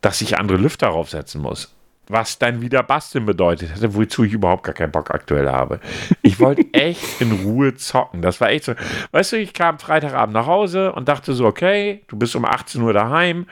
[0.01, 1.78] dass ich andere Lüfter draufsetzen muss
[2.09, 5.81] was dann wieder basteln bedeutet hätte, wozu ich überhaupt gar keinen Bock aktuell habe.
[6.23, 8.23] Ich wollte echt in Ruhe zocken.
[8.23, 8.75] Das war echt so.
[9.13, 12.81] Weißt du, ich kam Freitagabend nach Hause und dachte so, okay, du bist um 18
[12.83, 13.47] Uhr daheim,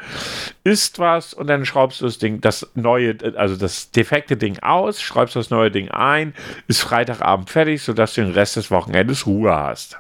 [0.65, 5.01] isst was und dann schraubst du das Ding, das neue, also das defekte Ding aus,
[5.03, 6.35] schraubst das neue Ding ein,
[6.69, 9.99] ist Freitagabend fertig, sodass du den Rest des Wochenendes Ruhe hast.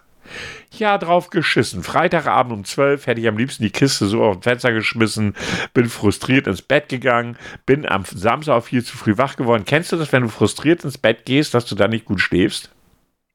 [0.72, 1.82] Ja, drauf geschissen.
[1.82, 5.34] Freitagabend um 12 hätte ich am liebsten die Kiste so auf dem Fenster geschmissen,
[5.74, 9.64] bin frustriert ins Bett gegangen, bin am Samstag auch viel zu früh wach geworden.
[9.66, 12.70] Kennst du das, wenn du frustriert ins Bett gehst, dass du da nicht gut schläfst?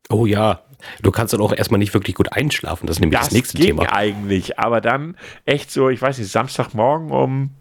[0.10, 0.62] Oh ja,
[1.02, 2.86] du kannst dann auch erstmal nicht wirklich gut einschlafen.
[2.88, 3.94] Das ist nämlich das, das nächste ging Thema.
[3.94, 7.52] eigentlich, aber dann echt so, ich weiß nicht, Samstagmorgen um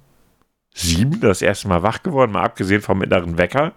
[0.74, 3.72] sieben das erste Mal wach geworden, mal abgesehen vom inneren Wecker.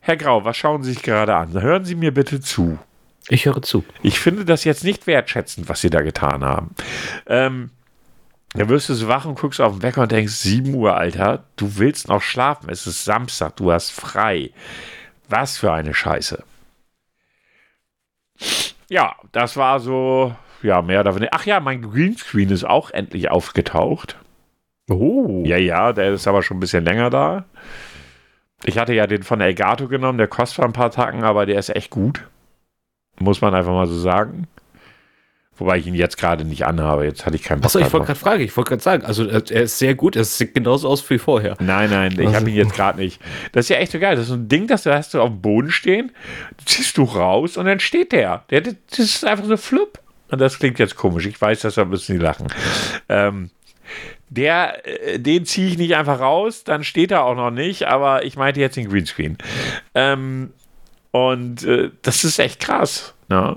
[0.00, 1.60] Herr Grau, was schauen Sie sich gerade an?
[1.60, 2.78] Hören Sie mir bitte zu.
[3.28, 3.84] Ich höre zu.
[4.02, 6.74] Ich finde das jetzt nicht wertschätzend, was Sie da getan haben.
[7.26, 7.70] Ähm,
[8.56, 11.44] Da wirst du so wach und guckst auf den Wecker und denkst, 7 Uhr, Alter,
[11.56, 12.68] du willst noch schlafen.
[12.70, 14.50] Es ist Samstag, du hast frei.
[15.28, 16.44] Was für eine Scheiße.
[18.88, 21.32] Ja, das war so, ja, mehr oder weniger.
[21.34, 24.16] Ach ja, mein Greenscreen ist auch endlich aufgetaucht.
[24.90, 25.42] Oh.
[25.46, 27.46] Ja, ja, der ist aber schon ein bisschen länger da.
[28.64, 31.58] Ich hatte ja den von Elgato genommen, der kostet zwar ein paar Tacken, aber der
[31.58, 32.22] ist echt gut.
[33.18, 34.46] Muss man einfach mal so sagen.
[35.56, 37.04] Wobei ich ihn jetzt gerade nicht anhabe.
[37.04, 39.24] Jetzt hatte ich keinen Bock Achso, ich wollte gerade fragen, ich wollte gerade sagen, also
[39.24, 41.56] äh, er ist sehr gut, er sieht genauso aus wie vorher.
[41.60, 43.20] Nein, nein, ich Also- habe ihn jetzt gerade nicht.
[43.52, 44.16] Das ist ja echt so geil.
[44.16, 46.10] Das ist so ein Ding, das hast du auf dem Boden stehen,
[46.64, 48.42] ziehst du raus und dann steht der.
[48.50, 50.00] der das ist einfach so flupp.
[50.30, 51.26] Und das klingt jetzt komisch.
[51.26, 52.48] Ich weiß, deshalb müssen die lachen.
[53.08, 53.50] Ähm,
[54.28, 58.24] der, äh, den ziehe ich nicht einfach raus, dann steht er auch noch nicht, aber
[58.24, 59.38] ich meinte jetzt den Greenscreen.
[59.94, 60.52] Ähm,
[61.14, 63.14] und äh, das ist echt krass.
[63.28, 63.56] Ne?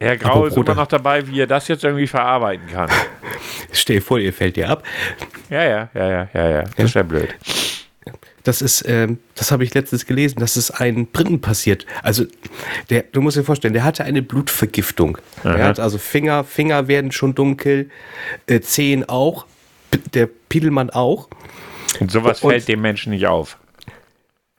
[0.00, 2.88] Herr Grau ist immer noch dabei, wie er das jetzt irgendwie verarbeiten kann.
[3.72, 4.84] Stell dir vor, ihr fällt dir ab.
[5.50, 6.62] Ja, ja, ja, ja, ja, ja.
[6.76, 7.28] Das ist ja blöd.
[8.42, 11.84] Das ist, ähm, das habe ich letztens gelesen, dass es einen Briten passiert.
[12.02, 12.24] Also,
[12.88, 15.18] der, du musst dir vorstellen, der hatte eine Blutvergiftung.
[15.42, 17.90] Er hat also Finger, Finger werden schon dunkel,
[18.46, 19.44] äh, Zehen auch,
[20.14, 21.28] der Piedelmann auch.
[22.00, 23.58] Und sowas Und- fällt dem Menschen nicht auf.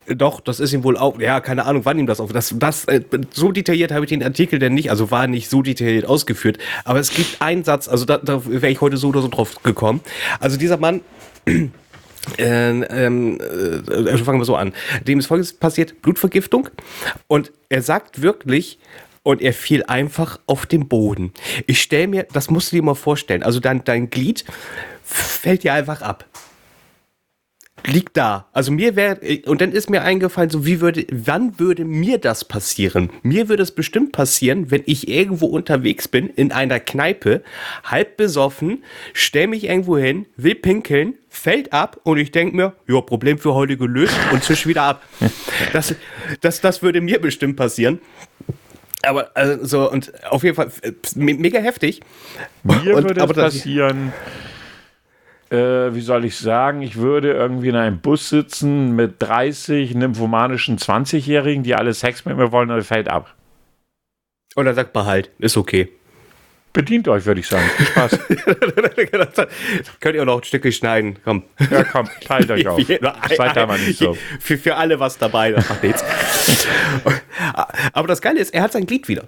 [0.07, 2.31] Doch, das ist ihm wohl auch, ja, keine Ahnung, wann ihm das auf.
[2.31, 5.61] Das, das, äh, so detailliert habe ich den Artikel denn nicht, also war nicht so
[5.61, 6.59] detailliert ausgeführt.
[6.83, 9.63] Aber es gibt einen Satz, also da, da wäre ich heute so oder so drauf
[9.63, 10.01] gekommen.
[10.39, 11.01] Also dieser Mann,
[11.47, 11.71] äh,
[12.37, 14.73] ähm, äh, fangen wir so an.
[15.07, 16.69] Dem ist folgendes passiert: Blutvergiftung.
[17.27, 18.77] Und er sagt wirklich,
[19.23, 21.33] und er fiel einfach auf den Boden.
[21.65, 24.45] Ich stelle mir, das musst du dir mal vorstellen, also dein, dein Glied
[25.03, 26.25] fällt dir einfach ab
[27.85, 28.47] liegt da.
[28.53, 32.45] Also mir wäre, und dann ist mir eingefallen, so wie würde, wann würde mir das
[32.45, 33.09] passieren?
[33.23, 37.43] Mir würde es bestimmt passieren, wenn ich irgendwo unterwegs bin, in einer Kneipe,
[37.83, 43.01] halb besoffen, stell mich irgendwo hin, will pinkeln, fällt ab und ich denke mir, ja,
[43.01, 45.03] Problem für heute gelöst und zisch wieder ab.
[45.73, 45.95] Das,
[46.41, 47.99] das, das würde mir bestimmt passieren.
[49.03, 52.01] Aber also, so, und auf jeden Fall äh, me- mega heftig.
[52.63, 54.11] Mir Und- würde es passieren,
[55.49, 60.77] äh, wie soll ich sagen, ich würde irgendwie in einem Bus sitzen mit 30 nymphomanischen
[60.77, 63.33] 20-Jährigen, die alle Sex mit mir wollen und er fällt ab.
[64.55, 65.89] Und dann sagt man halt, ist okay.
[66.75, 67.63] Bedient euch, würde ich sagen.
[67.77, 68.19] Viel Spaß.
[70.01, 71.43] Könnt ihr auch noch ein Stückchen schneiden, komm.
[71.71, 72.81] ja, komm, teilt euch auf.
[73.37, 74.17] Seid da mal nicht so.
[74.41, 76.03] Für, für alle was dabei, das macht nichts.
[77.93, 79.23] Aber das Geile ist, er hat sein Glied wieder.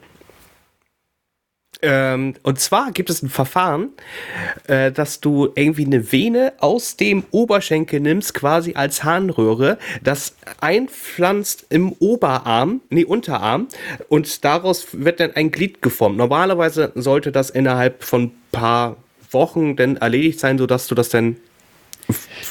[1.81, 3.89] Ähm, und zwar gibt es ein Verfahren,
[4.67, 11.67] äh, dass du irgendwie eine Vene aus dem Oberschenkel nimmst, quasi als Harnröhre, das einpflanzt
[11.69, 13.67] im Oberarm, nee, Unterarm,
[14.09, 16.17] und daraus wird dann ein Glied geformt.
[16.17, 18.97] Normalerweise sollte das innerhalb von paar
[19.31, 21.37] Wochen dann erledigt sein, sodass du das dann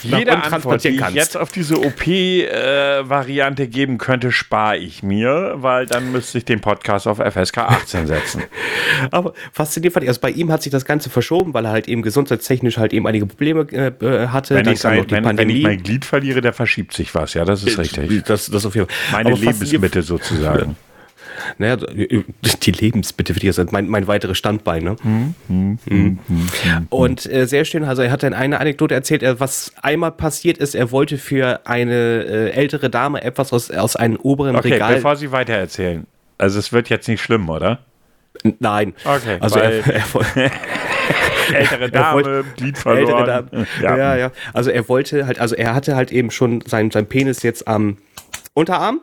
[0.03, 6.13] Jede Antwort, die ich jetzt auf diese OP-Variante geben könnte, spare ich mir, weil dann
[6.13, 8.43] müsste ich den Podcast auf FSK 18 setzen.
[9.11, 11.89] Aber faszinierend fand ich, also bei ihm hat sich das Ganze verschoben, weil er halt
[11.89, 14.55] eben gesundheitstechnisch halt eben einige Probleme äh, äh, hatte.
[14.55, 15.63] Wenn ich, sein, die wenn, wenn ich Pandemie.
[15.63, 17.35] mein Glied verliere, da verschiebt sich was.
[17.35, 18.25] Ja, das ist richtig.
[18.25, 19.25] Das, das auf jeden Fall.
[19.25, 20.77] Meine Aber Lebensmittel sozusagen.
[21.59, 24.85] Naja, die dich ist mein, mein weiteres Standbein.
[24.85, 24.97] Ne?
[25.03, 26.19] Hm, Mhm.
[26.91, 30.59] Und äh, sehr schön, also er hat dann eine Anekdote erzählt, er, was einmal passiert
[30.59, 34.95] ist, er wollte für eine äh, ältere Dame etwas aus, aus einem oberen Okay, Regal.
[34.97, 36.07] bevor Sie weitererzählen.
[36.39, 37.79] Also es wird jetzt nicht schlimm, oder?
[38.59, 38.93] Nein.
[39.05, 40.51] Okay, also weil- er, er, wollte-
[41.55, 43.29] Ältere Er wollte- Dame, Glied verloren.
[43.29, 43.67] Ältere Dame.
[43.83, 43.97] Ja.
[43.97, 44.17] ja,
[44.53, 47.99] Also er wollte halt, also er hatte halt eben schon sein, sein Penis jetzt am
[48.55, 49.01] Unterarm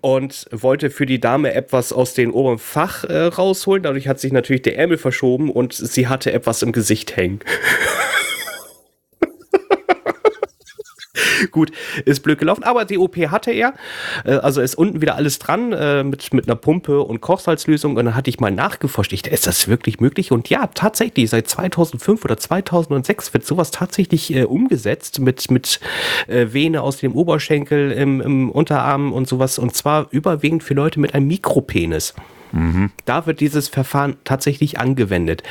[0.00, 3.82] und wollte für die Dame etwas aus dem oberen Fach äh, rausholen.
[3.82, 7.40] Dadurch hat sich natürlich der Ärmel verschoben und sie hatte etwas im Gesicht hängen.
[11.50, 11.70] Gut,
[12.04, 13.74] ist blöd gelaufen, aber die OP hatte er.
[14.24, 17.96] Äh, also ist unten wieder alles dran äh, mit, mit einer Pumpe und Kochsalzlösung.
[17.96, 19.12] Und dann hatte ich mal nachgeforscht.
[19.12, 20.32] Ich, ist das wirklich möglich?
[20.32, 25.80] Und ja, tatsächlich, seit 2005 oder 2006 wird sowas tatsächlich äh, umgesetzt mit, mit
[26.26, 29.58] äh, Vene aus dem Oberschenkel im, im Unterarm und sowas.
[29.58, 32.14] Und zwar überwiegend für Leute mit einem Mikropenis.
[33.04, 35.42] Da wird dieses Verfahren tatsächlich angewendet.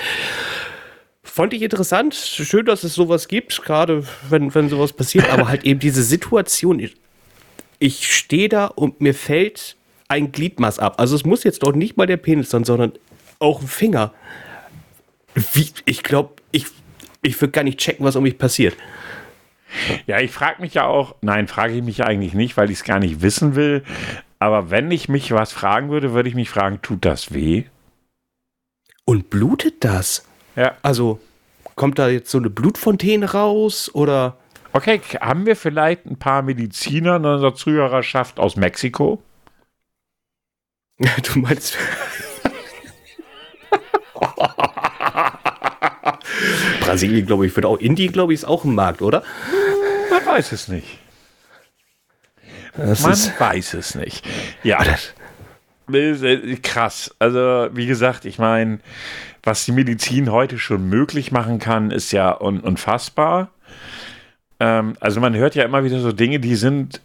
[1.29, 2.15] Fand ich interessant.
[2.15, 5.29] Schön, dass es sowas gibt, gerade wenn, wenn sowas passiert.
[5.29, 6.79] Aber halt eben diese Situation.
[6.79, 6.95] Ich,
[7.77, 9.77] ich stehe da und mir fällt
[10.07, 10.95] ein Gliedmaß ab.
[10.99, 12.93] Also es muss jetzt doch nicht mal der Penis sein, sondern
[13.37, 14.13] auch ein Finger.
[15.53, 16.65] Wie, ich glaube, ich,
[17.21, 18.75] ich würde gar nicht checken, was um mich passiert.
[20.07, 22.83] Ja, ich frage mich ja auch, nein, frage ich mich eigentlich nicht, weil ich es
[22.83, 23.83] gar nicht wissen will.
[24.39, 27.65] Aber wenn ich mich was fragen würde, würde ich mich fragen, tut das weh?
[29.05, 30.25] Und blutet das?
[30.59, 30.75] Ja.
[30.81, 31.19] Also
[31.75, 34.35] kommt da jetzt so eine Blutfontäne raus oder?
[34.73, 39.23] Okay, haben wir vielleicht ein paar Mediziner in unserer Zuhörerschaft aus Mexiko?
[41.23, 41.77] Du meinst.
[46.81, 47.77] Brasilien, glaube ich, wird auch.
[47.77, 49.23] Indien, glaube ich, ist auch ein Markt, oder?
[50.11, 50.99] Man weiß es nicht.
[52.75, 54.27] Das Man weiß es nicht.
[54.63, 54.83] Ja.
[56.61, 57.15] Krass.
[57.17, 58.79] Also, wie gesagt, ich meine,
[59.43, 63.49] was die Medizin heute schon möglich machen kann, ist ja un unfassbar.
[64.59, 67.01] Ähm, also, man hört ja immer wieder so Dinge, die sind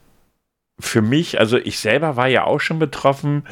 [0.79, 3.45] für mich, also ich selber war ja auch schon betroffen,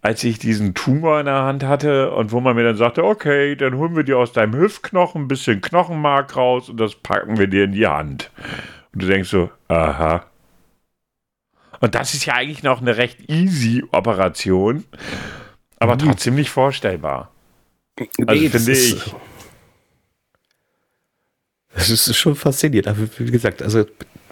[0.00, 3.54] als ich diesen Tumor in der Hand hatte und wo man mir dann sagte, okay,
[3.54, 7.46] dann holen wir dir aus deinem Hüftknochen ein bisschen Knochenmark raus und das packen wir
[7.46, 8.30] dir in die Hand.
[8.92, 10.24] Und du denkst so, aha.
[11.80, 14.84] Und das ist ja eigentlich noch eine recht easy Operation,
[15.78, 17.31] aber trotzdem nicht vorstellbar.
[18.26, 19.14] Also finde ist- ich.
[21.74, 22.88] Das ist schon faszinierend.
[22.88, 23.84] Aber wie gesagt, also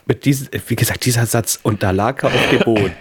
[0.06, 2.92] mit diesem, wie gesagt, dieser Satz, und da lag er auf dem Boden.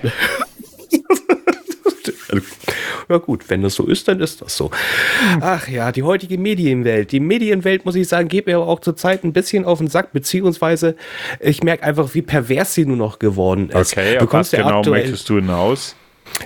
[2.30, 2.46] Also,
[3.10, 4.72] ja gut, wenn das so ist, dann ist das so.
[5.42, 7.12] Ach ja, die heutige Medienwelt.
[7.12, 10.14] Die Medienwelt, muss ich sagen, geht mir aber auch zurzeit ein bisschen auf den Sack,
[10.14, 10.96] beziehungsweise
[11.40, 13.92] ich merke einfach, wie pervers sie nur noch geworden ist.
[13.94, 15.96] Okay, du auf was genau aktuell, möchtest du hinaus?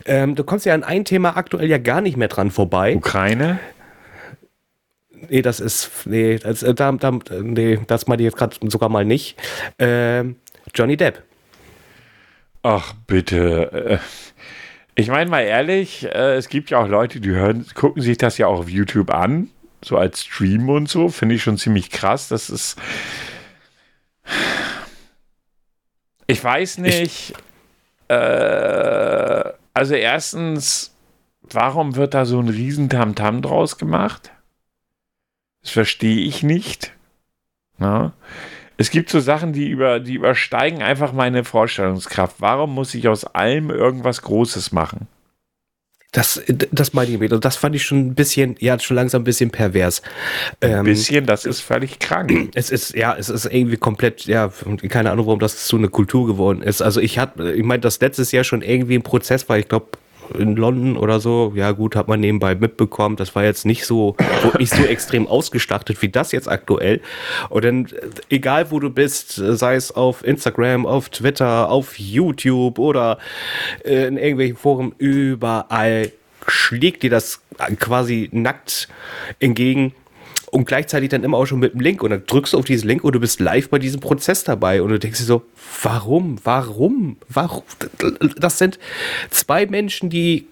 [0.05, 2.95] ähm, du kommst ja an ein Thema aktuell ja gar nicht mehr dran vorbei.
[2.95, 3.59] Ukraine?
[5.30, 7.11] Nee, das ist, nee, das, äh, da, da,
[7.41, 9.38] nee, das meine ich jetzt gerade sogar mal nicht.
[9.80, 10.36] Ähm,
[10.74, 11.24] Johnny Depp.
[12.63, 13.71] Ach, bitte.
[13.71, 13.97] Äh,
[14.95, 18.38] Ich meine mal ehrlich, äh, es gibt ja auch Leute, die hören, gucken sich das
[18.38, 19.49] ja auch auf YouTube an,
[19.84, 21.09] so als Stream und so.
[21.09, 22.28] Finde ich schon ziemlich krass.
[22.28, 22.78] Das ist.
[26.28, 27.34] Ich weiß nicht.
[28.07, 29.43] äh,
[29.74, 30.95] also erstens,
[31.41, 34.32] warum wird da so ein riesen Tamtam draus gemacht?
[35.64, 36.93] Das verstehe ich nicht.
[37.78, 38.14] Na?
[38.78, 42.38] Es gibt so Sachen, die, über, die übersteigen einfach meine Vorstellungskraft.
[42.39, 45.07] Warum muss ich aus allem irgendwas Großes machen?
[46.11, 46.39] Das,
[46.72, 47.39] das meine ich wieder.
[47.39, 50.03] Das fand ich schon ein bisschen, ja, schon langsam ein bisschen pervers.
[50.61, 52.32] Ein Ähm, bisschen, das ist völlig krank.
[52.55, 54.51] Es ist, ja, es ist irgendwie komplett, ja,
[54.89, 56.84] keine Ahnung, warum das so eine Kultur geworden ist.
[56.84, 59.88] Also ich hatte, ich meine, das letztes Jahr schon irgendwie ein Prozess war, ich glaube,
[60.38, 63.15] in London oder so, ja gut, hat man nebenbei mitbekommen.
[63.15, 67.01] Das war jetzt nicht so, wirklich so extrem ausgestattet wie das jetzt aktuell.
[67.49, 67.88] Und dann,
[68.30, 73.17] egal wo du bist, sei es auf Instagram, auf Twitter, auf YouTube oder
[73.84, 76.11] in irgendwelchen Foren, überall
[76.47, 77.41] schlägt dir das
[77.80, 78.88] quasi nackt
[79.39, 79.93] entgegen
[80.54, 82.88] und gleichzeitig dann immer auch schon mit dem Link und dann drückst du auf diesen
[82.88, 85.43] Link und du bist live bei diesem Prozess dabei und du denkst dir so,
[85.82, 87.64] warum, warum, warum?
[88.38, 88.78] Das sind
[89.32, 90.47] zwei Menschen, die,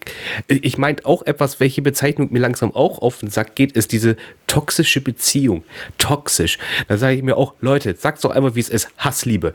[0.47, 4.17] ich meinte auch etwas, welche Bezeichnung mir langsam auch auf den Sack geht, ist diese
[4.47, 5.63] toxische Beziehung.
[5.99, 6.57] Toxisch.
[6.87, 8.89] Da sage ich mir auch, Leute, sag's doch einmal, wie es ist.
[8.97, 9.53] Hassliebe.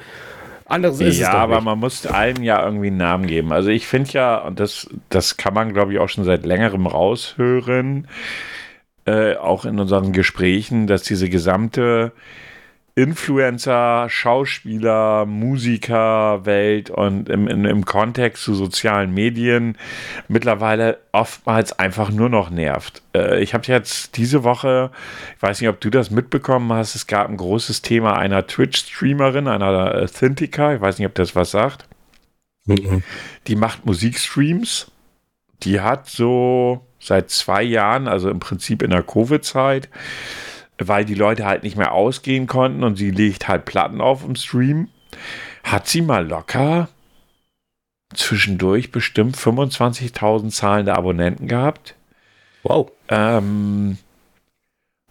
[0.67, 1.65] Anderes ist es ja, aber nicht.
[1.65, 3.53] man muss allem ja irgendwie einen Namen geben.
[3.53, 6.87] Also ich finde ja, und das, das kann man, glaube ich, auch schon seit längerem
[6.87, 8.07] raushören,
[9.07, 12.13] äh, auch in unseren Gesprächen, dass diese gesamte
[12.99, 19.77] Influencer, Schauspieler, Musikerwelt und im, im, im Kontext zu sozialen Medien
[20.29, 23.03] mittlerweile oftmals einfach nur noch nervt.
[23.15, 24.91] Äh, ich habe jetzt diese Woche,
[25.37, 29.47] ich weiß nicht, ob du das mitbekommen hast, es gab ein großes Thema einer Twitch-Streamerin,
[29.47, 31.87] einer Thintica, ich weiß nicht, ob das was sagt.
[32.65, 33.03] Mhm.
[33.47, 34.91] Die macht Musikstreams.
[35.63, 39.89] Die hat so seit zwei Jahren, also im Prinzip in der Covid-Zeit,
[40.79, 44.37] weil die Leute halt nicht mehr ausgehen konnten und sie legt halt Platten auf im
[44.37, 44.89] Stream,
[45.63, 46.89] hat sie mal locker
[48.15, 51.95] zwischendurch bestimmt 25.000 zahlende Abonnenten gehabt.
[52.63, 52.91] Wow.
[53.09, 53.99] Ähm,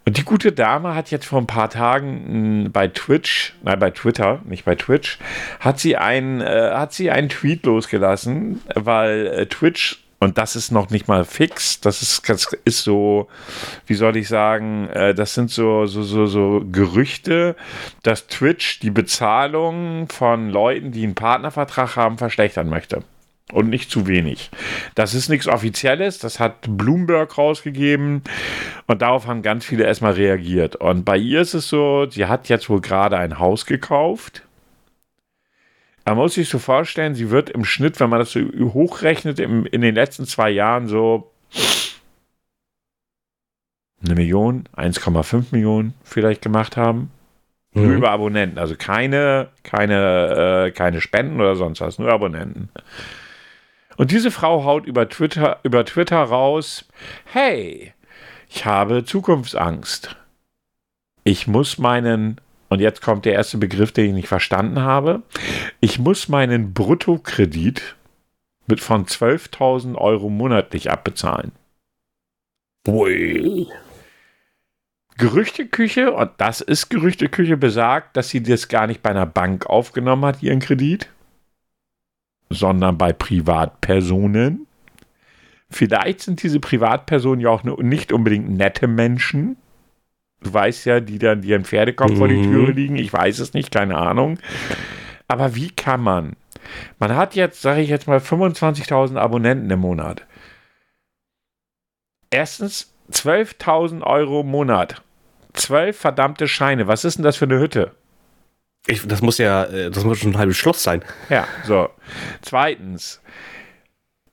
[0.04, 4.40] und die gute Dame hat jetzt vor ein paar Tagen bei Twitch, nein, bei Twitter,
[4.44, 5.18] nicht bei Twitch,
[5.58, 10.72] hat sie einen, äh, hat sie einen Tweet losgelassen, weil äh, Twitch, und das ist
[10.72, 13.28] noch nicht mal fix, das ist, das ist so,
[13.86, 17.54] wie soll ich sagen, äh, das sind so, so, so, so Gerüchte,
[18.02, 23.02] dass Twitch die Bezahlung von Leuten, die einen Partnervertrag haben, verschlechtern möchte.
[23.52, 24.50] Und nicht zu wenig.
[24.96, 28.22] Das ist nichts Offizielles, das hat Bloomberg rausgegeben
[28.88, 30.74] und darauf haben ganz viele erstmal reagiert.
[30.74, 34.45] Und bei ihr ist es so, sie hat jetzt wohl gerade ein Haus gekauft.
[36.06, 39.66] Man muss sich so vorstellen, sie wird im Schnitt, wenn man das so hochrechnet, im,
[39.66, 41.32] in den letzten zwei Jahren so
[44.04, 47.10] eine Million, 1,5 Millionen vielleicht gemacht haben.
[47.72, 47.96] Nur Mhm.
[47.96, 52.70] über Abonnenten, also keine, keine, äh, keine Spenden oder sonst was, nur Abonnenten.
[53.96, 56.86] Und diese Frau haut über Twitter, über Twitter raus,
[57.24, 57.92] hey,
[58.48, 60.14] Ich habe Zukunftsangst.
[61.24, 62.40] Ich muss meinen,
[62.76, 65.22] und jetzt kommt der erste Begriff, den ich nicht verstanden habe,
[65.80, 67.96] ich muss meinen Bruttokredit
[68.66, 71.52] mit von 12.000 Euro monatlich abbezahlen.
[72.86, 73.66] Ui.
[75.16, 80.26] Gerüchteküche, und das ist Gerüchteküche, besagt, dass sie das gar nicht bei einer Bank aufgenommen
[80.26, 81.08] hat, ihren Kredit,
[82.50, 84.66] sondern bei Privatpersonen.
[85.70, 89.56] Vielleicht sind diese Privatpersonen ja auch nicht unbedingt nette Menschen.
[90.42, 92.16] Du weißt ja, die dann ihren Pferdekopf mhm.
[92.16, 92.96] vor die Türe liegen.
[92.96, 94.38] Ich weiß es nicht, keine Ahnung.
[95.28, 96.36] Aber wie kann man?
[96.98, 100.26] Man hat jetzt, sage ich jetzt mal, 25.000 Abonnenten im Monat.
[102.30, 105.02] Erstens 12.000 Euro im Monat.
[105.52, 106.86] Zwölf verdammte Scheine.
[106.86, 107.92] Was ist denn das für eine Hütte?
[108.86, 111.02] Ich, das muss ja, äh, das muss schon ein halbes Schloss sein.
[111.28, 111.88] Ja, so.
[112.42, 113.20] Zweitens,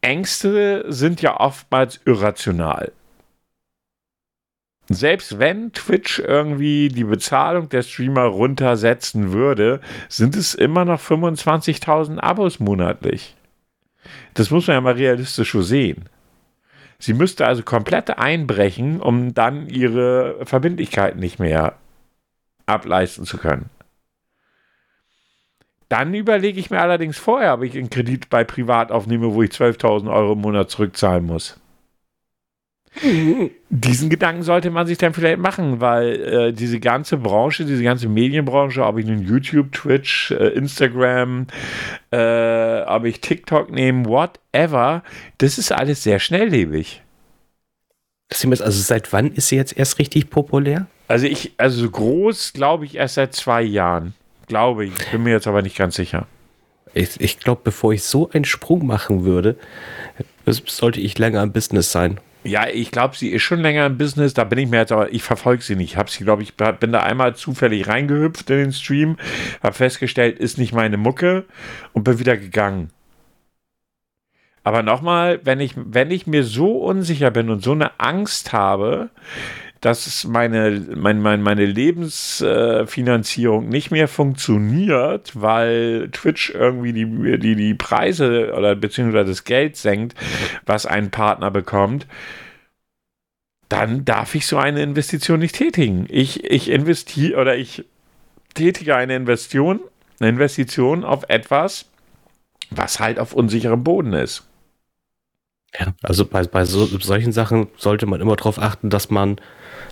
[0.01, 2.91] Ängste sind ja oftmals irrational.
[4.89, 9.79] Selbst wenn Twitch irgendwie die Bezahlung der Streamer runtersetzen würde,
[10.09, 13.35] sind es immer noch 25.000 Abos monatlich.
[14.33, 16.09] Das muss man ja mal realistisch so sehen.
[16.99, 21.75] Sie müsste also komplett einbrechen, um dann ihre Verbindlichkeiten nicht mehr
[22.65, 23.69] ableisten zu können.
[25.89, 29.51] Dann überlege ich mir allerdings vorher, ob ich einen Kredit bei Privat aufnehme, wo ich
[29.51, 31.59] 12.000 Euro im Monat zurückzahlen muss.
[33.69, 38.07] Diesen Gedanken sollte man sich dann vielleicht machen, weil äh, diese ganze Branche, diese ganze
[38.07, 41.47] Medienbranche, ob ich nun YouTube, Twitch, äh, Instagram,
[42.11, 45.03] äh, ob ich TikTok nehme, whatever,
[45.39, 47.01] das ist alles sehr schnelllebig.
[48.29, 50.87] Also seit wann ist sie jetzt erst richtig populär?
[51.07, 54.13] Also ich, also groß glaube ich erst seit zwei Jahren.
[54.47, 54.93] Glaube ich.
[55.11, 56.27] Bin mir jetzt aber nicht ganz sicher.
[56.93, 59.55] Ich, ich glaube, bevor ich so einen Sprung machen würde,
[60.45, 62.19] sollte ich länger im Business sein.
[62.43, 64.33] Ja, ich glaube, sie ist schon länger im Business.
[64.33, 65.91] Da bin ich mir jetzt aber, ich verfolge sie nicht.
[65.91, 69.17] Ich habe sie, glaube ich, bin da einmal zufällig reingehüpft in den Stream,
[69.61, 71.45] habe festgestellt, ist nicht meine Mucke
[71.93, 72.89] und bin wieder gegangen.
[74.65, 79.09] Aber nochmal, wenn ich, wenn ich mir so unsicher bin und so eine Angst habe,
[79.83, 87.73] dass meine, mein, mein, meine Lebensfinanzierung nicht mehr funktioniert, weil Twitch irgendwie die, die, die
[87.73, 90.15] Preise oder beziehungsweise das Geld senkt,
[90.65, 92.07] was ein Partner bekommt,
[93.67, 96.05] dann darf ich so eine Investition nicht tätigen.
[96.07, 97.83] Ich, ich investiere oder ich
[98.53, 99.81] tätige eine Investition,
[100.21, 101.89] eine Investition auf etwas,
[102.69, 104.47] was halt auf unsicherem Boden ist.
[105.77, 109.41] Ja, also bei, bei so, solchen Sachen sollte man immer darauf achten, dass man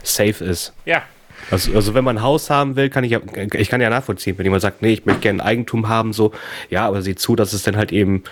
[0.04, 0.74] safe ist.
[0.86, 1.04] Ja.
[1.50, 3.20] Also, also wenn man ein Haus haben will, kann ich ja,
[3.54, 6.32] ich kann ja nachvollziehen, wenn jemand sagt, nee, ich möchte gerne Eigentum haben, so,
[6.70, 8.24] ja, aber sieh zu, dass es dann halt eben,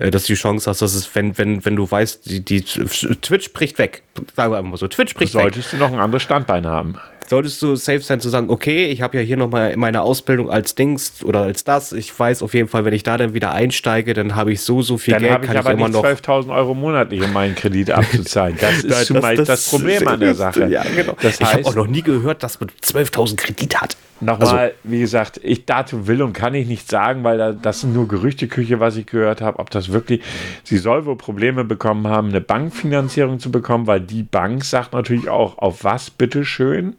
[0.00, 2.62] äh, dass du die Chance hast, dass es, wenn, wenn, wenn du weißt, die, die
[2.62, 4.02] Twitch bricht weg,
[4.34, 5.54] sagen wir einfach mal so, Twitch bricht Solltest weg.
[5.54, 6.98] Solltest du noch ein anderes Standbein haben
[7.28, 10.74] solltest du safe sein zu sagen, okay, ich habe ja hier nochmal meine Ausbildung als
[10.74, 11.92] Dings oder als das.
[11.92, 14.82] Ich weiß auf jeden Fall, wenn ich da dann wieder einsteige, dann habe ich so,
[14.82, 15.32] so viel dann Geld.
[15.34, 18.56] Dann habe ich aber ich immer nicht 12.000 Euro monatlich, um meinen Kredit abzuzahlen.
[18.68, 20.66] Das ist zumeist das, das, Problem an der Sache.
[20.68, 21.14] Ja, genau.
[21.20, 23.96] Das heißt, ich habe auch noch nie gehört, dass man 12.000 Kredit hat.
[24.20, 27.82] Nochmal, also, wie gesagt, ich dazu will und kann ich nicht sagen, weil da, das
[27.82, 30.22] sind nur Gerüchteküche, was ich gehört habe, ob das wirklich,
[30.64, 35.28] sie soll wohl Probleme bekommen haben, eine Bankfinanzierung zu bekommen, weil die Bank sagt natürlich
[35.28, 36.96] auch, auf was bitteschön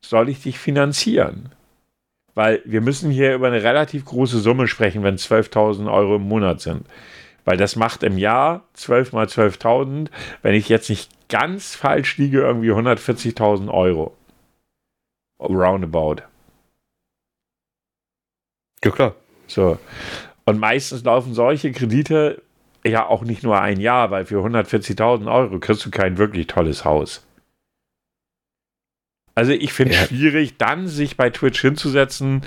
[0.00, 1.50] soll ich dich finanzieren?
[2.34, 6.60] Weil wir müssen hier über eine relativ große Summe sprechen, wenn 12.000 Euro im Monat
[6.60, 6.86] sind.
[7.44, 10.08] Weil das macht im Jahr 12 mal 12.000,
[10.42, 14.16] wenn ich jetzt nicht ganz falsch liege, irgendwie 140.000 Euro.
[15.40, 16.22] Roundabout.
[18.84, 19.14] Ja, klar.
[19.46, 19.78] So.
[20.44, 22.42] Und meistens laufen solche Kredite
[22.86, 26.84] ja auch nicht nur ein Jahr, weil für 140.000 Euro kriegst du kein wirklich tolles
[26.84, 27.24] Haus.
[29.34, 30.06] Also ich finde es ja.
[30.06, 32.42] schwierig, dann sich bei Twitch hinzusetzen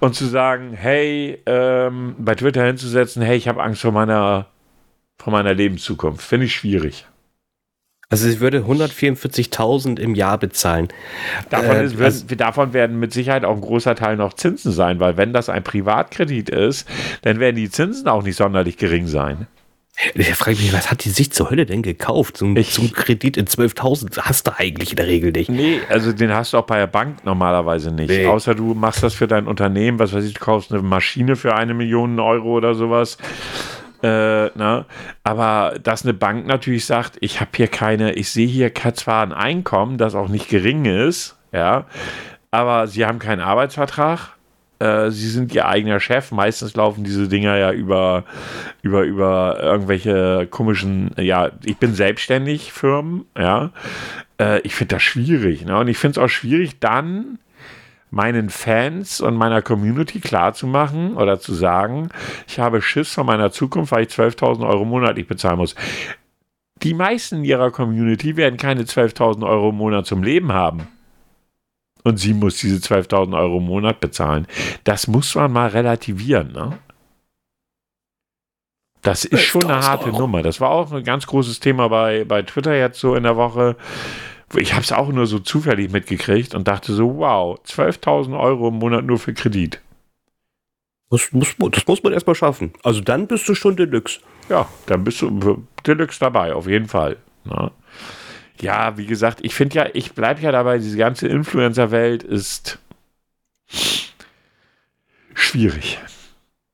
[0.00, 4.46] und zu sagen, hey, ähm, bei Twitter hinzusetzen, hey, ich habe Angst vor meiner,
[5.18, 6.22] vor meiner Lebenszukunft.
[6.22, 7.06] Finde ich schwierig.
[8.08, 10.88] Also sie würde 144.000 im Jahr bezahlen.
[11.50, 15.00] Davon, äh, ist, also, davon, werden mit Sicherheit auch ein großer Teil noch Zinsen sein,
[15.00, 16.88] weil wenn das ein Privatkredit ist,
[17.22, 19.46] dann werden die Zinsen auch nicht sonderlich gering sein.
[20.14, 22.38] Ich frage mich, was hat die sich zur Hölle denn gekauft?
[22.38, 25.48] So, einen Kredit in 12.000 hast du eigentlich in der Regel nicht.
[25.48, 28.10] Nee, also den hast du auch bei der Bank normalerweise nicht.
[28.10, 28.26] Nee.
[28.26, 31.54] Außer du machst das für dein Unternehmen, was weiß ich, du kaufst eine Maschine für
[31.54, 33.18] eine Million Euro oder sowas.
[34.04, 34.84] Äh, ne?
[35.22, 39.32] Aber dass eine Bank natürlich sagt, ich habe hier keine, ich sehe hier zwar ein
[39.32, 41.86] Einkommen, das auch nicht gering ist, ja,
[42.50, 44.34] aber sie haben keinen Arbeitsvertrag,
[44.80, 46.32] Äh, sie sind ihr eigener Chef.
[46.32, 48.24] Meistens laufen diese Dinger ja über,
[48.82, 53.70] über, über irgendwelche komischen, ja, ich bin selbstständig Firmen, ja.
[54.38, 55.64] Äh, ich finde das schwierig.
[55.64, 55.78] Ne?
[55.78, 57.38] Und ich finde es auch schwierig, dann
[58.14, 62.10] meinen Fans und meiner Community klarzumachen oder zu sagen,
[62.46, 65.74] ich habe Schiss von meiner Zukunft, weil ich 12.000 Euro monatlich bezahlen muss.
[66.82, 70.86] Die meisten ihrer Community werden keine 12.000 Euro im Monat zum Leben haben.
[72.04, 74.46] Und sie muss diese 12.000 Euro im Monat bezahlen.
[74.84, 76.78] Das muss man mal relativieren, ne?
[79.02, 80.42] Das ist schon eine harte Nummer.
[80.42, 83.76] Das war auch ein ganz großes Thema bei, bei Twitter jetzt so in der Woche.
[84.56, 88.74] Ich habe es auch nur so zufällig mitgekriegt und dachte so, wow, 12.000 Euro im
[88.74, 89.80] Monat nur für Kredit.
[91.10, 92.72] Das muss, das muss man erstmal schaffen.
[92.82, 94.20] Also dann bist du schon Deluxe.
[94.48, 97.16] Ja, dann bist du Deluxe dabei, auf jeden Fall.
[97.44, 97.64] Na?
[97.64, 97.70] Ne?
[98.60, 102.78] Ja, wie gesagt, ich finde ja, ich bleibe ja dabei, diese ganze Influencer-Welt ist
[105.34, 105.98] schwierig.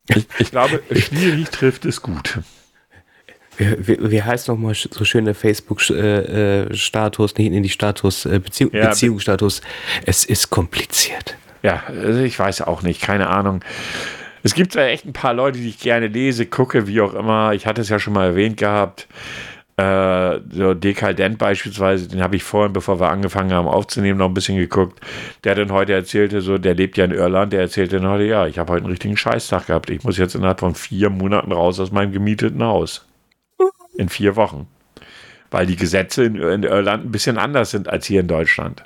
[0.08, 2.40] Ich, ich glaube, schwierig trifft es gut.
[3.60, 8.72] Wie, wie heißt nochmal so schön der Facebook-Status, äh, nicht in die Status, äh, Beziehung,
[8.74, 9.60] ja, Beziehungsstatus?
[10.06, 11.36] Es ist kompliziert.
[11.62, 13.62] Ja, also ich weiß auch nicht, keine Ahnung.
[14.42, 17.52] Es gibt ja echt ein paar Leute, die ich gerne lese, gucke, wie auch immer.
[17.52, 19.06] Ich hatte es ja schon mal erwähnt gehabt.
[19.76, 24.34] Äh, so Dekadent beispielsweise, den habe ich vorhin, bevor wir angefangen haben aufzunehmen, noch ein
[24.34, 25.00] bisschen geguckt.
[25.44, 28.46] Der dann heute erzählte, so, der lebt ja in Irland, der erzählte dann heute, ja,
[28.46, 29.90] ich habe heute einen richtigen Scheißtag gehabt.
[29.90, 33.04] Ich muss jetzt innerhalb von vier Monaten raus aus meinem gemieteten Haus.
[33.96, 34.66] In vier Wochen.
[35.50, 38.84] Weil die Gesetze in, in Irland ein bisschen anders sind als hier in Deutschland.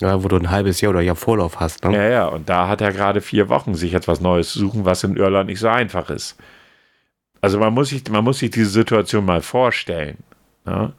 [0.00, 1.84] Ja, wo du ein halbes Jahr oder Jahr Vorlauf hast.
[1.84, 1.96] Ne?
[1.96, 5.04] Ja, ja, und da hat er gerade vier Wochen sich etwas Neues zu suchen, was
[5.04, 6.36] in Irland nicht so einfach ist.
[7.40, 10.18] Also man muss sich, man muss sich diese Situation mal vorstellen.
[10.66, 10.92] Ja?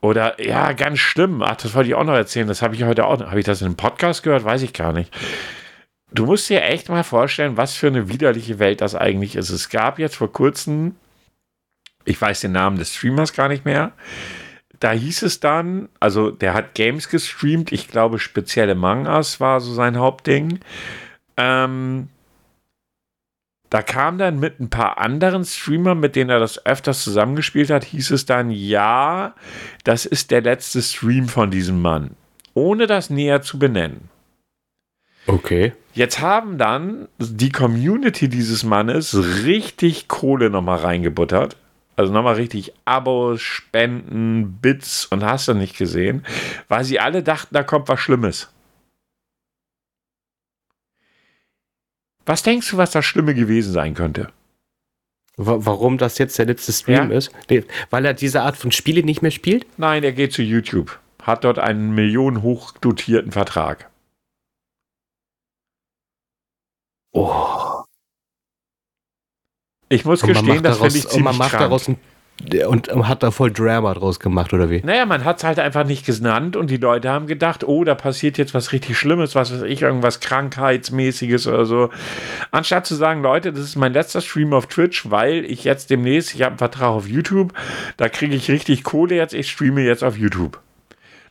[0.00, 1.42] Oder ja, ganz schlimm.
[1.42, 2.48] Ach, das wollte ich auch noch erzählen.
[2.48, 3.20] Das habe ich heute auch.
[3.20, 4.44] Habe ich das in einem Podcast gehört?
[4.44, 5.12] Weiß ich gar nicht.
[6.12, 9.50] Du musst dir echt mal vorstellen, was für eine widerliche Welt das eigentlich ist.
[9.50, 10.96] Es gab jetzt vor kurzem,
[12.04, 13.92] ich weiß den Namen des Streamers gar nicht mehr.
[14.80, 17.70] Da hieß es dann, also der hat Games gestreamt.
[17.70, 20.58] Ich glaube, spezielle Mangas war so sein Hauptding.
[21.36, 22.08] Ähm,
[23.70, 27.84] da kam dann mit ein paar anderen Streamern, mit denen er das öfters zusammengespielt hat,
[27.84, 29.34] hieß es dann, ja,
[29.84, 32.10] das ist der letzte Stream von diesem Mann.
[32.52, 34.10] Ohne das näher zu benennen.
[35.26, 35.72] Okay.
[35.94, 41.56] Jetzt haben dann die Community dieses Mannes richtig Kohle nochmal reingebuttert.
[41.96, 46.24] Also nochmal richtig Abos, Spenden, Bits und hast du nicht gesehen,
[46.68, 48.50] weil sie alle dachten, da kommt was Schlimmes.
[52.24, 54.32] Was denkst du, was das Schlimme gewesen sein könnte?
[55.36, 57.16] Warum das jetzt der letzte Stream ja?
[57.16, 57.32] ist?
[57.48, 59.66] Nee, weil er diese Art von Spiele nicht mehr spielt?
[59.78, 60.98] Nein, er geht zu YouTube.
[61.22, 63.90] Hat dort einen millionenhoch dotierten Vertrag.
[67.12, 67.71] Oh.
[69.92, 71.98] Ich muss gestehen, das finde ich ziemlich man macht daraus ein
[72.66, 74.80] und hat da voll Drama draus gemacht, oder wie?
[74.82, 77.94] Naja, man hat es halt einfach nicht genannt und die Leute haben gedacht, oh, da
[77.94, 81.90] passiert jetzt was richtig Schlimmes, was weiß ich, irgendwas Krankheitsmäßiges oder so.
[82.50, 86.34] Anstatt zu sagen, Leute, das ist mein letzter Stream auf Twitch, weil ich jetzt demnächst,
[86.34, 87.52] ich habe einen Vertrag auf YouTube,
[87.98, 90.58] da kriege ich richtig Kohle jetzt, ich streame jetzt auf YouTube.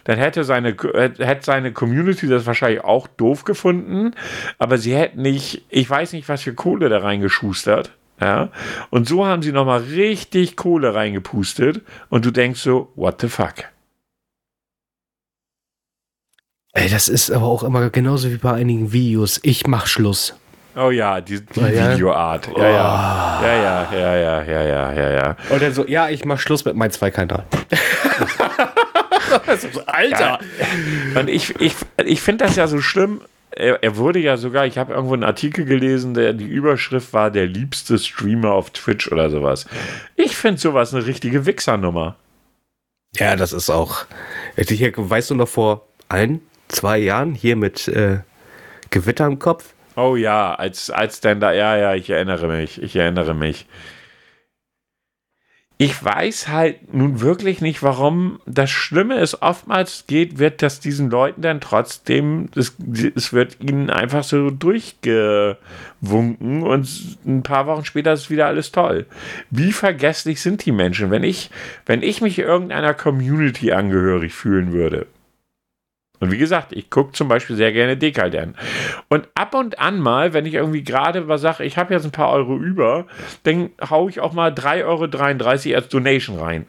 [0.04, 4.12] Dann hätte seine, hätte seine Community das wahrscheinlich auch doof gefunden,
[4.60, 7.92] aber sie hätten nicht, ich weiß nicht, was für Kohle da reingeschustert
[8.22, 8.50] ja?
[8.90, 13.66] Und so haben sie nochmal richtig Kohle reingepustet und du denkst so, what the fuck?
[16.74, 19.40] Ey, das ist aber auch immer genauso wie bei einigen Videos.
[19.44, 20.36] Ich mach Schluss.
[20.78, 22.50] Oh ja, die, die ja, Videoart.
[22.56, 23.40] Ja, ja.
[23.42, 23.46] Oh.
[23.46, 25.36] Ja, ja, ja, ja, ja, ja, ja, ja.
[25.50, 27.44] Und dann so, ja, ich mach Schluss mit meinem Zweikanal.
[29.86, 30.40] Alter!
[31.14, 31.20] Ja.
[31.20, 33.22] Und ich, ich, ich finde das ja so schlimm
[33.62, 37.32] er, er, wurde ja sogar, ich habe irgendwo einen Artikel gelesen, der die Überschrift war
[37.32, 39.68] der liebste Streamer auf Twitch oder sowas.
[40.16, 42.16] Ich finde sowas eine richtige Wichsernummer.
[43.16, 44.06] Ja, das ist auch.
[44.58, 48.20] Hier, weißt du noch vor ein, zwei Jahren hier mit äh,
[48.90, 49.74] Gewitter im Kopf?
[49.96, 53.66] Oh ja, als, als denn da, ja, ja, ich erinnere mich, ich erinnere mich
[55.82, 61.10] ich weiß halt nun wirklich nicht, warum das Schlimme ist, oftmals geht, wird das diesen
[61.10, 62.76] Leuten dann trotzdem, es,
[63.34, 69.08] wird ihnen einfach so durchgewunken und ein paar Wochen später ist wieder alles toll.
[69.50, 71.50] Wie vergesslich sind die Menschen, wenn ich,
[71.88, 75.08] wenn ich mich irgendeiner Community angehörig fühlen würde?
[76.22, 78.56] Und wie gesagt, ich gucke zum Beispiel sehr gerne Dekadent.
[79.10, 82.12] Und ab und an mal, wenn ich irgendwie gerade was sage, ich habe jetzt ein
[82.12, 83.08] paar Euro über,
[83.44, 84.86] dann haue ich auch mal 3,33
[85.72, 86.68] Euro als Donation rein.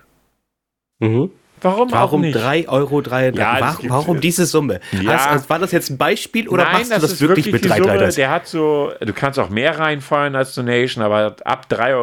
[1.01, 1.31] Mhm.
[1.63, 2.37] Warum, warum auch nicht?
[2.37, 3.01] 3,33 Euro?
[3.39, 4.81] Ja, warum, warum diese Summe?
[5.01, 5.13] Ja.
[5.15, 7.65] Hast, also war das jetzt ein Beispiel oder Nein, machst du das ist wirklich, mit
[7.65, 7.93] die Summe.
[7.99, 8.17] 3,33?
[8.17, 11.95] Der hat so, du kannst auch mehr reinfallen als Donation, aber ab 3,33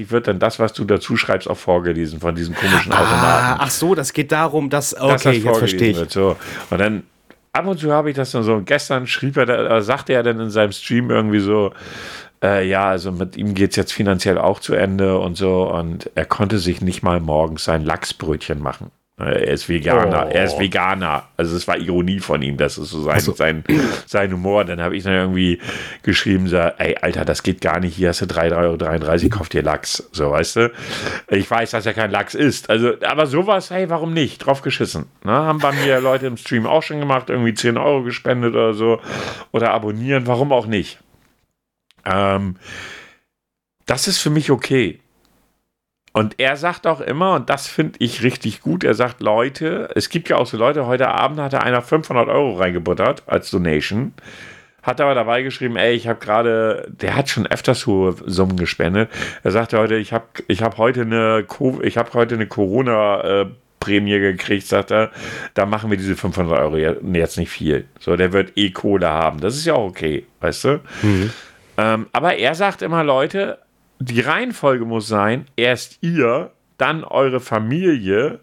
[0.00, 3.60] Euro wird dann das, was du dazu schreibst, auch vorgelesen von diesen komischen Ah, Automaten.
[3.64, 4.90] ach so, das geht darum, dass.
[4.90, 5.96] dass Okay, das jetzt verstehe ich.
[5.96, 6.36] Wird, so.
[6.70, 7.02] Und dann
[7.56, 8.54] ab und zu habe ich das dann so.
[8.54, 11.72] Und gestern schrieb er, da, äh, sagte er dann in seinem Stream irgendwie so,
[12.42, 15.72] äh, ja, also mit ihm geht es jetzt finanziell auch zu Ende und so.
[15.72, 18.90] Und er konnte sich nicht mal morgens sein Lachsbrötchen machen.
[19.18, 20.30] Er ist Veganer, Oh.
[20.30, 21.26] er ist Veganer.
[21.38, 23.64] Also es war Ironie von ihm, das ist so sein, sein,
[24.04, 24.66] sein Humor.
[24.66, 25.58] Dann habe ich dann irgendwie
[26.02, 29.62] geschrieben, so, ey, Alter, das geht gar nicht, hier hast du 3,33 Euro, kauf dir
[29.62, 30.06] Lachs.
[30.12, 30.72] So, weißt du?
[31.28, 32.68] Ich weiß, dass er kein Lachs ist.
[32.68, 34.38] Also, aber sowas, hey, warum nicht?
[34.44, 35.06] Drauf geschissen.
[35.24, 35.32] Ne?
[35.32, 39.00] Haben bei mir Leute im Stream auch schon gemacht, irgendwie 10 Euro gespendet oder so.
[39.50, 40.98] Oder abonnieren, warum auch nicht?
[42.04, 42.56] Ähm,
[43.86, 45.00] das ist für mich okay.
[46.16, 50.08] Und er sagt auch immer, und das finde ich richtig gut, er sagt, Leute, es
[50.08, 54.14] gibt ja auch so Leute, heute Abend hatte einer 500 Euro reingebuttert als Donation,
[54.82, 59.10] hat aber dabei geschrieben, ey, ich habe gerade, der hat schon öfters hohe Summen gespendet.
[59.42, 63.42] Er sagte heute, ich habe ich hab heute eine, Co- ich habe heute eine Corona-
[63.42, 63.46] äh,
[63.78, 65.10] Prämie gekriegt, sagt er,
[65.52, 67.84] da machen wir diese 500 Euro je- jetzt nicht viel.
[68.00, 69.38] So, der wird eh Kohle haben.
[69.40, 70.80] Das ist ja auch okay, weißt du?
[71.76, 73.58] Ähm, aber er sagt immer, Leute,
[73.98, 78.40] die Reihenfolge muss sein, erst ihr, dann eure Familie,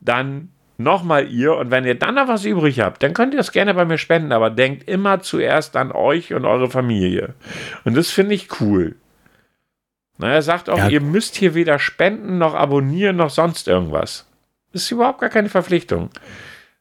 [0.00, 3.52] dann nochmal ihr und wenn ihr dann noch was übrig habt, dann könnt ihr das
[3.52, 7.34] gerne bei mir spenden, aber denkt immer zuerst an euch und eure Familie.
[7.84, 8.94] Und das finde ich cool.
[10.18, 10.88] Na, er sagt auch, Ja.
[10.88, 14.26] ihr müsst hier weder spenden noch abonnieren noch sonst irgendwas.
[14.72, 16.10] Das ist überhaupt gar keine Verpflichtung.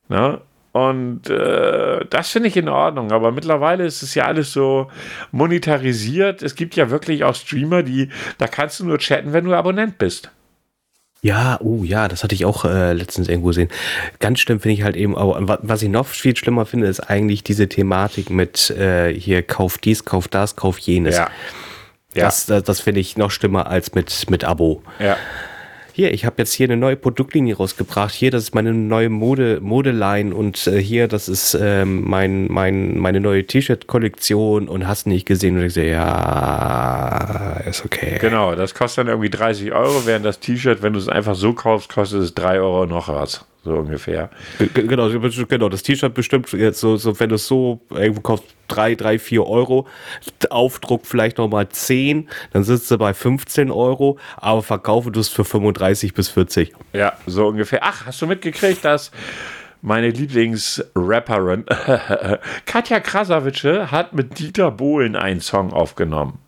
[0.10, 0.42] Na?
[0.86, 3.12] Und äh, das finde ich in Ordnung.
[3.12, 4.92] Aber mittlerweile ist es ja alles so
[5.32, 6.44] monetarisiert.
[6.44, 9.98] Es gibt ja wirklich auch Streamer, die, da kannst du nur chatten, wenn du Abonnent
[9.98, 10.30] bist.
[11.24, 13.70] Ja, oh ja, das hatte ich auch äh, letztens irgendwo gesehen.
[14.20, 17.00] Ganz schlimm finde ich halt eben, aber wa- was ich noch viel schlimmer finde, ist
[17.00, 21.18] eigentlich diese Thematik mit äh, hier kauf dies, kauf das, kauf jenes.
[21.18, 21.30] Ja.
[22.14, 24.84] Das, das, das finde ich noch schlimmer als mit, mit Abo.
[25.00, 25.18] Ja.
[25.98, 28.14] Hier, ich habe jetzt hier eine neue Produktlinie rausgebracht.
[28.14, 33.00] Hier, das ist meine neue Mode, Modeline und äh, hier, das ist ähm, mein, mein,
[33.00, 38.20] meine neue T-Shirt-Kollektion und hast nicht gesehen und ich so, ja, ist okay.
[38.22, 41.54] Genau, das kostet dann irgendwie 30 Euro, während das T-Shirt, wenn du es einfach so
[41.54, 43.47] kaufst, kostet es 3 Euro noch was.
[43.68, 44.30] So ungefähr.
[44.74, 48.96] Genau, genau, das T-Shirt bestimmt jetzt so, so, wenn du es so irgendwo kaufst, 3,
[48.96, 49.86] 3, 4 Euro,
[50.50, 55.44] Aufdruck vielleicht nochmal 10, dann sitzt du bei 15 Euro, aber verkaufe du es für
[55.44, 56.72] 35 bis 40.
[56.94, 57.82] Ja, so ungefähr.
[57.84, 59.12] Ach, hast du mitgekriegt, dass
[59.82, 61.66] meine Lieblingsrapperin
[62.66, 66.40] Katja Krasavice hat mit Dieter Bohlen einen Song aufgenommen.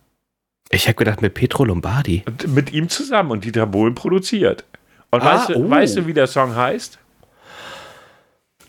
[0.69, 2.23] Ich habe gedacht, mit Petro Lombardi.
[2.25, 4.63] Und mit ihm zusammen und Dieter Bohlen produziert.
[5.11, 5.69] Und Ah, weißt, du, oh.
[5.69, 6.99] weißt du, wie der Song heißt?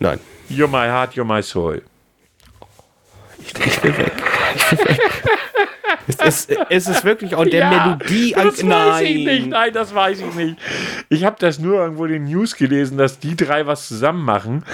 [0.01, 0.19] Nein.
[0.49, 1.83] You're my heart, you're my soul.
[3.39, 4.11] Ich, ich will weg.
[4.55, 4.99] Ich will weg.
[6.07, 6.15] es,
[6.47, 8.47] ist, es ist wirklich auch der Melodie an.
[8.47, 9.47] Das weiß ich nicht.
[9.47, 10.57] Nein, das weiß ich nicht.
[11.09, 14.65] Ich habe das nur irgendwo in den News gelesen, dass die drei was zusammen machen,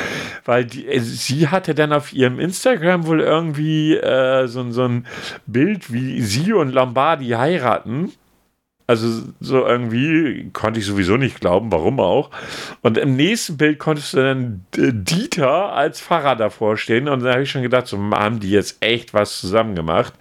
[0.45, 5.05] weil die, äh, sie hatte dann auf ihrem Instagram wohl irgendwie äh, so, so ein
[5.45, 8.13] Bild, wie sie und Lombardi heiraten.
[8.89, 12.31] Also so irgendwie konnte ich sowieso nicht glauben, warum auch.
[12.81, 17.33] Und im nächsten Bild konntest du dann D- Dieter als Pfarrer davor stehen und da
[17.33, 20.13] habe ich schon gedacht, so haben die jetzt echt was zusammen gemacht.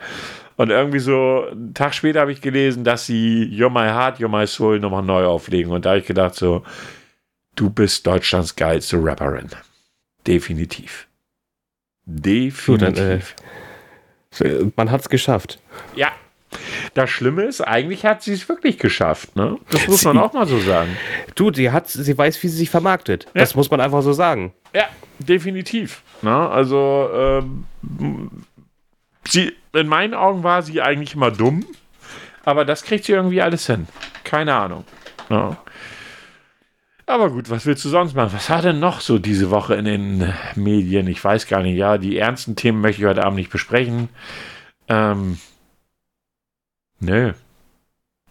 [0.56, 4.28] Und irgendwie so einen Tag später habe ich gelesen, dass sie You're My Heart, You're
[4.28, 5.70] My Soul nochmal neu auflegen.
[5.70, 6.64] Und da habe ich gedacht, so,
[7.56, 9.48] du bist Deutschlands geilste Rapperin.
[10.26, 11.06] Definitiv.
[12.06, 13.34] Definitiv.
[14.38, 15.60] dann, äh, Man hat es geschafft.
[15.94, 16.10] ja.
[16.94, 19.36] Das Schlimme ist, eigentlich hat sie es wirklich geschafft.
[19.36, 19.58] Ne?
[19.70, 20.96] Das muss man Sie- auch mal so sagen.
[21.34, 23.26] Du, die hat, sie weiß, wie sie sich vermarktet.
[23.34, 24.52] Das muss man einfach so sagen.
[24.74, 24.84] Ja,
[25.18, 26.02] definitiv.
[26.22, 27.64] Na, also, ähm,
[29.28, 31.66] sie, in meinen Augen war sie eigentlich immer dumm,
[32.44, 33.86] aber das kriegt sie irgendwie alles hin.
[34.24, 34.84] Keine Ahnung.
[35.28, 35.56] Ja.
[37.08, 38.30] Aber gut, was willst du sonst machen?
[38.32, 41.06] Was war denn noch so diese Woche in den Medien?
[41.06, 41.76] Ich weiß gar nicht.
[41.76, 44.08] Ja, die ernsten Themen möchte ich heute Abend nicht besprechen.
[44.88, 45.38] Ähm,
[47.00, 47.32] nö.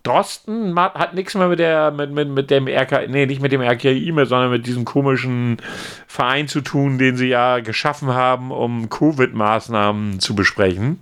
[0.03, 3.61] Drosten hat nichts mehr mit der mit, mit, mit dem RK, nee, nicht mit dem
[3.61, 5.57] RKI mehr, sondern mit diesem komischen
[6.05, 11.01] Verein zu tun, den sie ja geschaffen haben, um Covid-Maßnahmen zu besprechen.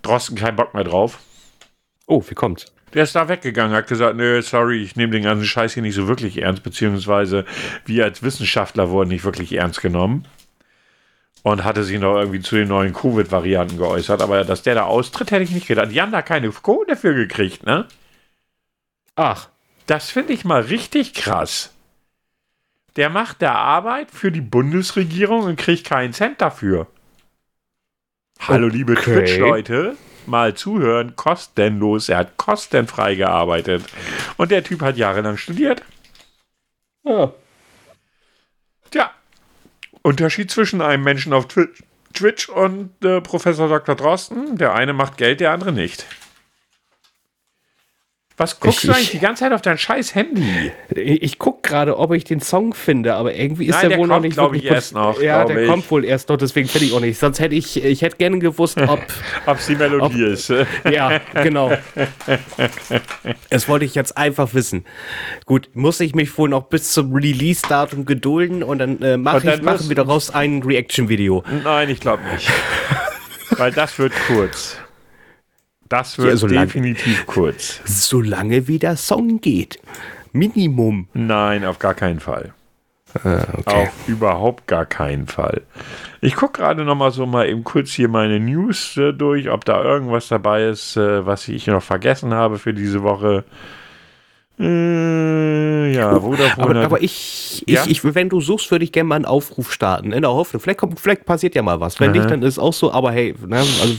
[0.00, 1.18] Drosten kein Bock mehr drauf.
[2.06, 2.72] Oh, wie kommt's?
[2.94, 5.94] Der ist da weggegangen, hat gesagt, nö, sorry, ich nehme den ganzen Scheiß hier nicht
[5.94, 7.44] so wirklich ernst, beziehungsweise
[7.84, 10.24] wir als Wissenschaftler wurden nicht wirklich ernst genommen.
[11.42, 15.30] Und hatte sich noch irgendwie zu den neuen Covid-Varianten geäußert, aber dass der da austritt,
[15.30, 15.90] hätte ich nicht gedacht.
[15.90, 17.86] Die haben da keine Kohle dafür gekriegt, ne?
[19.16, 19.48] Ach,
[19.86, 21.72] Das finde ich mal richtig krass.
[22.96, 26.86] Der macht da Arbeit für die Bundesregierung und kriegt keinen Cent dafür.
[28.40, 29.02] Hallo, liebe Okay.
[29.24, 32.08] Twitch-Leute, mal zuhören, kostenlos.
[32.08, 33.84] Er hat kostenfrei gearbeitet.
[34.36, 35.82] Und der Typ hat jahrelang studiert.
[37.04, 37.32] Ja.
[40.02, 41.82] Unterschied zwischen einem Menschen auf Twitch,
[42.14, 43.94] Twitch und äh, Professor Dr.
[43.94, 44.56] Drosten.
[44.58, 46.06] Der eine macht Geld, der andere nicht.
[48.40, 50.72] Was guckst Ich- du eigentlich ich- die ganze Zeit auf dein scheiß Handy?
[50.94, 53.98] Ich, ich guck gerade, ob ich den Song finde, aber irgendwie ist Nein, der, der
[53.98, 55.68] wohl noch kommt, nicht glaub wirklich ich, erst noch, Ja, der ich.
[55.68, 57.18] kommt wohl erst noch, deswegen finde ich auch nicht.
[57.18, 58.98] Sonst hätte ich, ich hätte gerne gewusst, ob.
[59.46, 60.48] Ob es die Melodie ist.
[60.90, 61.70] ja, genau.
[63.50, 64.86] Das wollte ich jetzt einfach wissen.
[65.44, 69.62] Gut, muss ich mich wohl noch bis zum Release-Datum gedulden und dann äh, mache ich
[69.62, 71.44] machen wir daraus ein Reaction-Video.
[71.62, 72.50] Nein, ich glaube nicht.
[73.58, 74.78] Weil das wird kurz.
[75.90, 77.80] Das wird Ja, so lang- definitiv kurz.
[77.84, 79.78] Solange wie der Song geht.
[80.32, 81.08] Minimum.
[81.12, 82.54] Nein, auf gar keinen Fall.
[83.12, 83.42] okay.
[83.64, 85.62] Auf überhaupt gar keinen Fall.
[86.20, 89.64] Ich gucke gerade noch mal so mal eben kurz hier meine News äh, durch, ob
[89.64, 93.44] da irgendwas dabei ist, äh, was ich noch vergessen habe für diese Woche.
[94.60, 97.84] Äh, ja, Vodafone Aber, aber ich, Ja?
[97.84, 100.12] ich, ich, wenn du suchst, würde ich gerne mal einen Aufruf starten.
[100.12, 101.98] In der Hoffnung, vielleicht, kommt, vielleicht passiert ja mal was.
[101.98, 102.92] Wenn nicht, dann ist auch so.
[102.92, 103.94] Aber hey, ne, also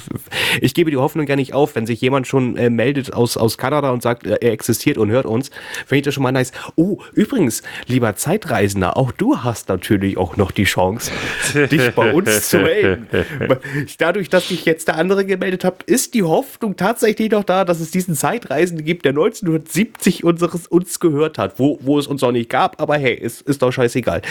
[0.61, 3.57] ich gebe die Hoffnung ja nicht auf, wenn sich jemand schon äh, meldet aus, aus
[3.57, 5.49] Kanada und sagt, äh, er existiert und hört uns.
[5.85, 6.51] Finde ich das schon mal nice.
[6.75, 11.11] Oh, übrigens, lieber Zeitreisender, auch du hast natürlich auch noch die Chance,
[11.53, 13.07] dich bei uns zu melden.
[13.97, 17.79] Dadurch, dass ich jetzt der andere gemeldet habe, ist die Hoffnung tatsächlich noch da, dass
[17.79, 20.23] es diesen Zeitreisenden gibt, der 1970
[20.53, 23.61] unseres, uns gehört hat, wo, wo es uns auch nicht gab, aber hey, ist, ist
[23.61, 24.21] doch scheißegal.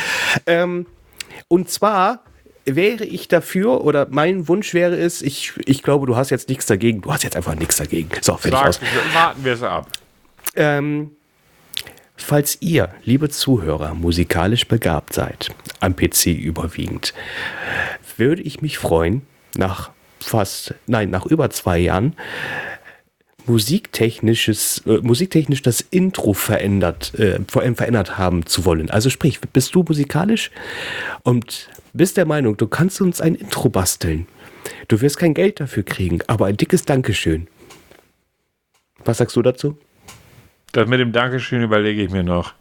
[0.47, 0.87] Ähm,
[1.49, 2.25] und zwar
[2.65, 6.67] wäre ich dafür, oder mein Wunsch wäre es, ich, ich glaube, du hast jetzt nichts
[6.67, 8.11] dagegen, du hast jetzt einfach nichts dagegen.
[8.21, 8.81] So, fertig aus.
[9.13, 9.89] Warten wir es ab.
[10.57, 11.13] Ähm,
[12.17, 15.49] falls ihr, liebe Zuhörer, musikalisch begabt seid,
[15.81, 17.15] am PC überwiegend,
[18.17, 19.23] würde ich mich freuen,
[19.57, 19.91] nach
[20.21, 22.15] fast, nein, nach über zwei Jahren,
[23.47, 28.91] musiktechnisches, äh, musiktechnisch das Intro verändert, äh, ver- verändert haben zu wollen.
[28.91, 30.51] Also sprich, bist du musikalisch
[31.23, 34.27] und bist der Meinung, du kannst uns ein Intro basteln.
[34.89, 37.49] Du wirst kein Geld dafür kriegen, aber ein dickes Dankeschön.
[39.05, 39.79] Was sagst du dazu?
[40.73, 42.55] Das mit dem Dankeschön überlege ich mir noch.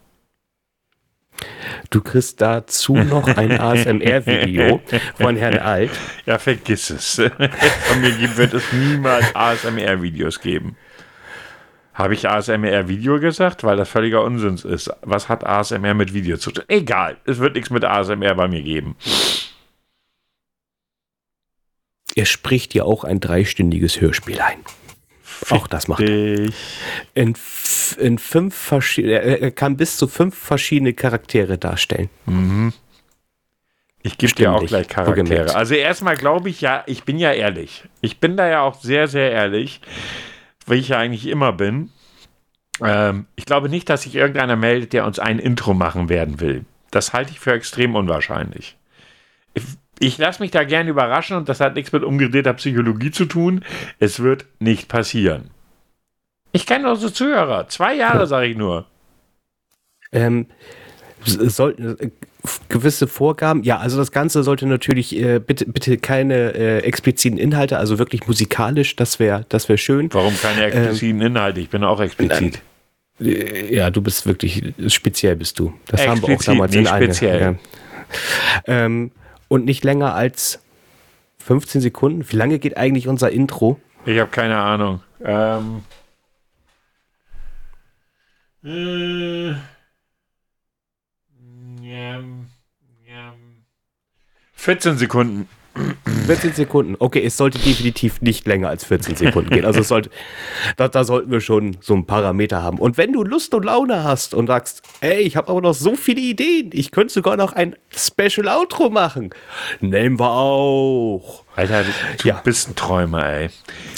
[1.90, 4.82] Du kriegst dazu noch ein ASMR-Video
[5.16, 5.92] von Herrn Alt.
[6.26, 7.16] Ja, vergiss es.
[7.16, 10.76] Von mir wird es niemals ASMR-Videos geben.
[11.94, 13.64] Habe ich ASMR-Video gesagt?
[13.64, 14.90] Weil das völliger Unsinn ist.
[15.02, 16.64] Was hat ASMR mit Video zu tun?
[16.68, 18.96] Egal, es wird nichts mit ASMR bei mir geben.
[22.16, 24.60] Er spricht dir auch ein dreistündiges Hörspiel ein.
[25.50, 26.50] Auch das macht er.
[27.14, 27.36] In,
[27.98, 32.10] in fünf verschiedene, er kann bis zu fünf verschiedene Charaktere darstellen.
[34.02, 35.56] Ich gebe dir auch gleich Charaktere.
[35.56, 37.84] Also erstmal glaube ich ja, ich bin ja ehrlich.
[38.02, 39.82] Ich bin da ja auch sehr, sehr ehrlich,
[40.68, 41.92] wie ich ja eigentlich immer bin.
[42.82, 46.66] Ähm, ich glaube nicht, dass sich irgendeiner meldet, der uns ein Intro machen werden will.
[46.92, 48.78] Das halte ich für extrem unwahrscheinlich.
[50.00, 53.64] Ich, lasse mich da gerne überraschen und das hat nichts mit umgedrehter Psychologie zu tun.
[54.00, 55.50] Es wird nicht passieren.
[56.52, 57.68] Ich kenne unsere Zuhörer.
[57.68, 58.86] Zwei Jahre, sage ich nur.
[60.12, 60.48] Ähm,
[61.26, 62.10] s- soll, äh,
[62.70, 67.78] gewisse Vorgaben, ja, also das Ganze sollte natürlich äh, bitte, bitte keine äh, expliziten Inhalte,
[67.78, 70.12] also wirklich musikalisch, das wäre das wär schön.
[70.14, 71.60] Warum keine expliziten Inhalte?
[71.60, 72.62] Ich bin auch explizit.
[73.20, 75.74] Äh, Ja, du bist wirklich speziell bist du.
[75.88, 77.04] Das haben wir auch Explizit, damals in einer.
[77.06, 77.42] speziell.
[77.42, 77.56] Ja.
[78.86, 79.12] Ähm,
[79.50, 80.62] und nicht länger als
[81.40, 82.32] 15 Sekunden.
[82.32, 83.80] Wie lange geht eigentlich unser Intro?
[84.06, 85.02] Ich habe keine Ahnung.
[85.22, 85.84] Ähm.
[88.64, 89.56] Äh,
[91.82, 92.48] njam,
[93.04, 93.36] njam.
[94.54, 95.50] 14 Sekunden.
[96.26, 96.96] 14 Sekunden.
[97.00, 99.66] Okay, es sollte definitiv nicht länger als 14 Sekunden gehen.
[99.66, 100.10] Also es sollte,
[100.78, 102.78] da, da sollten wir schon so einen Parameter haben.
[102.80, 105.96] Und wenn du Lust und Laune hast und sagst, ey, ich habe aber noch so
[105.96, 109.32] viele Ideen, ich könnte sogar noch ein Special Outro machen,
[109.80, 111.44] nehmen wir auch.
[111.56, 111.84] Alter,
[112.18, 112.42] du, Ja.
[112.44, 113.50] bist ein Träumer, ey.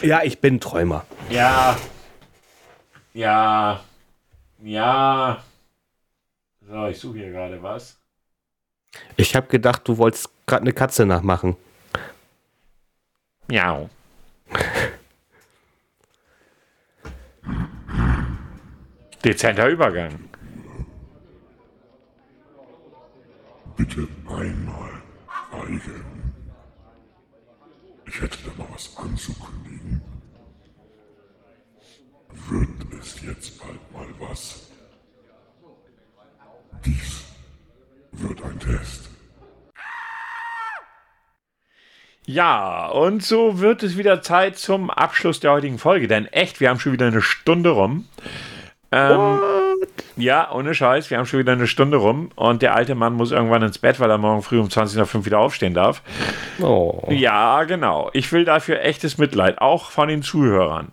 [0.04, 1.06] Ja, ich bin Träumer.
[1.30, 1.78] Ja.
[3.14, 3.82] Ja.
[4.64, 5.44] Ja.
[6.70, 7.98] So, ich suche hier gerade was.
[9.18, 11.56] Ich habe gedacht, du wolltest gerade eine Katze nachmachen.
[13.52, 13.90] Miau.
[19.24, 20.30] Dezenter Übergang.
[23.76, 25.02] Bitte einmal
[25.52, 26.34] schweigen.
[28.06, 30.02] Ich hätte da noch was anzukündigen.
[32.48, 34.72] Wird es jetzt bald mal was?
[36.86, 37.26] Dies
[38.12, 39.11] dein Test.
[42.26, 46.08] Ja, und so wird es wieder Zeit zum Abschluss der heutigen Folge.
[46.08, 48.08] Denn echt, wir haben schon wieder eine Stunde rum.
[48.92, 49.40] Ähm,
[50.18, 53.32] ja, ohne Scheiß, wir haben schon wieder eine Stunde rum und der alte Mann muss
[53.32, 56.02] irgendwann ins Bett, weil er morgen früh um 20 nach 5 wieder aufstehen darf.
[56.60, 57.08] Oh.
[57.10, 58.10] Ja, genau.
[58.14, 60.90] Ich will dafür echtes Mitleid, auch von den Zuhörern.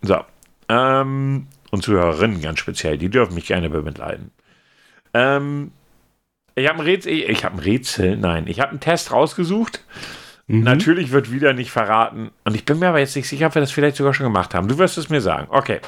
[0.00, 0.20] So.
[0.70, 4.30] Ähm, und Zuhörerinnen ganz speziell, die dürfen mich gerne bemitleiden.
[5.12, 5.72] Ähm,
[6.54, 9.84] ich habe ein Rätsel, ich habe ein Rätsel, nein, ich habe einen Test rausgesucht.
[10.50, 12.30] Natürlich wird wieder nicht verraten.
[12.44, 14.54] Und ich bin mir aber jetzt nicht sicher, ob wir das vielleicht sogar schon gemacht
[14.54, 14.66] haben.
[14.66, 15.46] Du wirst es mir sagen.
[15.50, 15.80] Okay.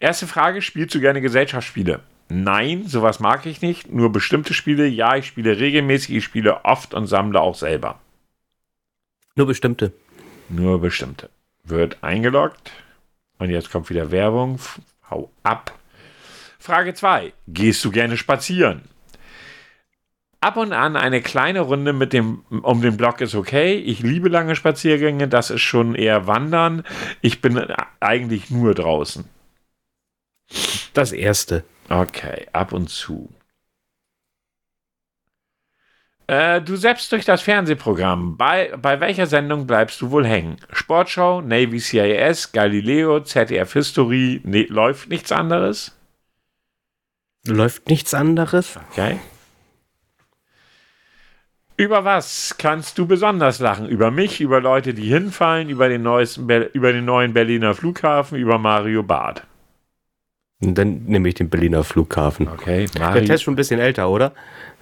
[0.00, 2.00] Erste Frage: Spielst du gerne Gesellschaftsspiele?
[2.30, 3.92] Nein, sowas mag ich nicht.
[3.92, 4.86] Nur bestimmte Spiele.
[4.86, 8.00] Ja, ich spiele regelmäßig, ich spiele oft und sammle auch selber.
[9.36, 9.92] Nur bestimmte.
[10.48, 11.28] Nur bestimmte.
[11.64, 12.72] Wird eingeloggt.
[13.38, 14.58] Und jetzt kommt wieder Werbung.
[15.10, 15.78] Hau ab.
[16.58, 17.32] Frage 2.
[17.46, 18.82] Gehst du gerne spazieren?
[20.40, 23.74] Ab und an eine kleine Runde mit dem, um den Block ist okay.
[23.74, 25.26] Ich liebe lange Spaziergänge.
[25.26, 26.84] Das ist schon eher Wandern.
[27.20, 27.58] Ich bin
[27.98, 29.24] eigentlich nur draußen.
[30.94, 31.64] Das erste.
[31.88, 33.30] Okay, ab und zu.
[36.28, 38.36] Äh, du selbst durch das Fernsehprogramm.
[38.36, 40.58] Bei, bei welcher Sendung bleibst du wohl hängen?
[40.70, 45.96] Sportschau, Navy CIS, Galileo, ZDF History, ne, läuft nichts anderes?
[47.46, 48.78] Läuft nichts anderes?
[48.92, 49.18] Okay.
[51.78, 53.88] Über was kannst du besonders lachen?
[53.88, 58.36] Über mich, über Leute, die hinfallen, über den, neuesten Be über den neuen Berliner Flughafen,
[58.36, 59.44] über Mario Barth.
[60.58, 62.48] Dann nehme ich den Berliner Flughafen.
[62.48, 63.20] Okay, Der Mario.
[63.20, 64.32] Test ist schon ein bisschen älter, oder?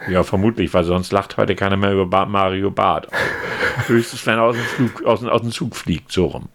[0.08, 3.08] Ja, vermutlich, weil sonst lacht heute keiner mehr über Mario Barth.
[3.86, 6.48] Höchstens, wenn er aus dem, Flug, aus, aus dem Zug fliegt, so rum.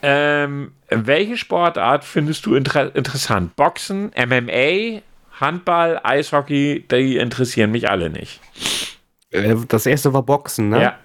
[0.00, 3.56] Ähm, welche Sportart findest du inter interessant?
[3.56, 5.00] Boxen, MMA,
[5.40, 8.40] Handball, Eishockey, die interessieren mich alle nicht.
[9.30, 10.82] Äh, Das erste war Boxen, ne?
[10.82, 10.98] Ja.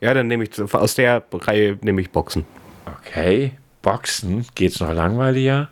[0.00, 2.44] Ja, dann nehme ich aus der Reihe nehme ich Boxen.
[2.86, 3.52] Okay,
[3.82, 5.68] Boxen, geht's noch langweiliger?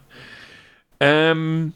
[0.98, 1.74] Ähm,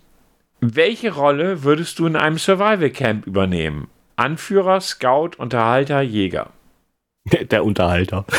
[0.61, 3.89] welche Rolle würdest du in einem Survival Camp übernehmen?
[4.17, 6.51] Anführer, Scout, Unterhalter, Jäger.
[7.25, 8.25] Der Unterhalter.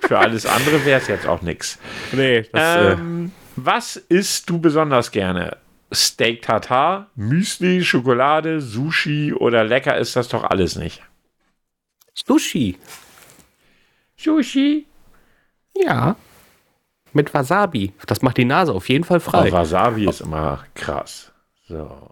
[0.00, 1.78] Für alles andere wäre es jetzt auch nichts.
[2.12, 5.58] Nee, das, Ähm, was isst du besonders gerne?
[5.92, 11.02] Steak Tartar, Müsli, Schokolade, Sushi oder lecker ist das doch alles nicht.
[12.14, 12.78] Sushi.
[14.16, 14.86] Sushi?
[15.76, 16.16] Ja.
[17.12, 17.92] Mit Wasabi.
[18.06, 19.48] Das macht die Nase auf jeden Fall frei.
[19.48, 21.32] Oh, Wasabi ist immer krass.
[21.66, 22.10] So.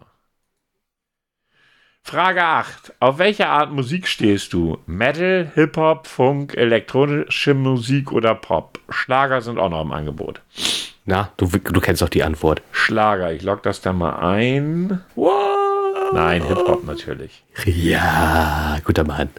[2.02, 2.94] Frage 8.
[3.00, 4.78] Auf welche Art Musik stehst du?
[4.86, 8.80] Metal, Hip-Hop, Funk, elektronische Musik oder Pop?
[8.88, 10.40] Schlager sind auch noch im Angebot.
[11.10, 12.60] Na, du, du kennst doch die Antwort.
[12.70, 15.00] Schlager, ich log das da mal ein.
[16.12, 17.42] Nein, Hip-Hop natürlich.
[17.64, 19.30] Ja, guter Mann.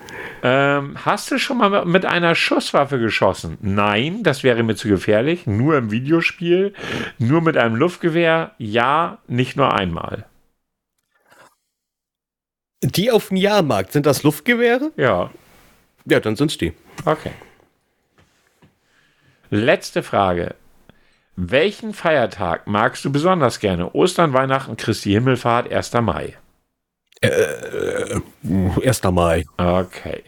[0.41, 3.59] Ähm, hast du schon mal mit einer Schusswaffe geschossen?
[3.61, 5.45] Nein, das wäre mir zu gefährlich.
[5.45, 6.73] Nur im Videospiel.
[7.19, 8.55] Nur mit einem Luftgewehr?
[8.57, 10.25] Ja, nicht nur einmal.
[12.81, 14.91] Die auf dem Jahrmarkt, sind das Luftgewehre?
[14.97, 15.29] Ja,
[16.05, 16.73] Ja, dann sind's die.
[17.05, 17.31] okay.
[19.51, 20.55] Letzte Frage.
[21.41, 23.95] Welchen Feiertag magst du besonders gerne?
[23.95, 25.93] Ostern, Weihnachten, Christi Himmelfahrt, 1.
[26.01, 26.35] Mai.
[27.21, 29.03] 1.
[29.03, 29.45] Mai.
[29.55, 30.23] Okay.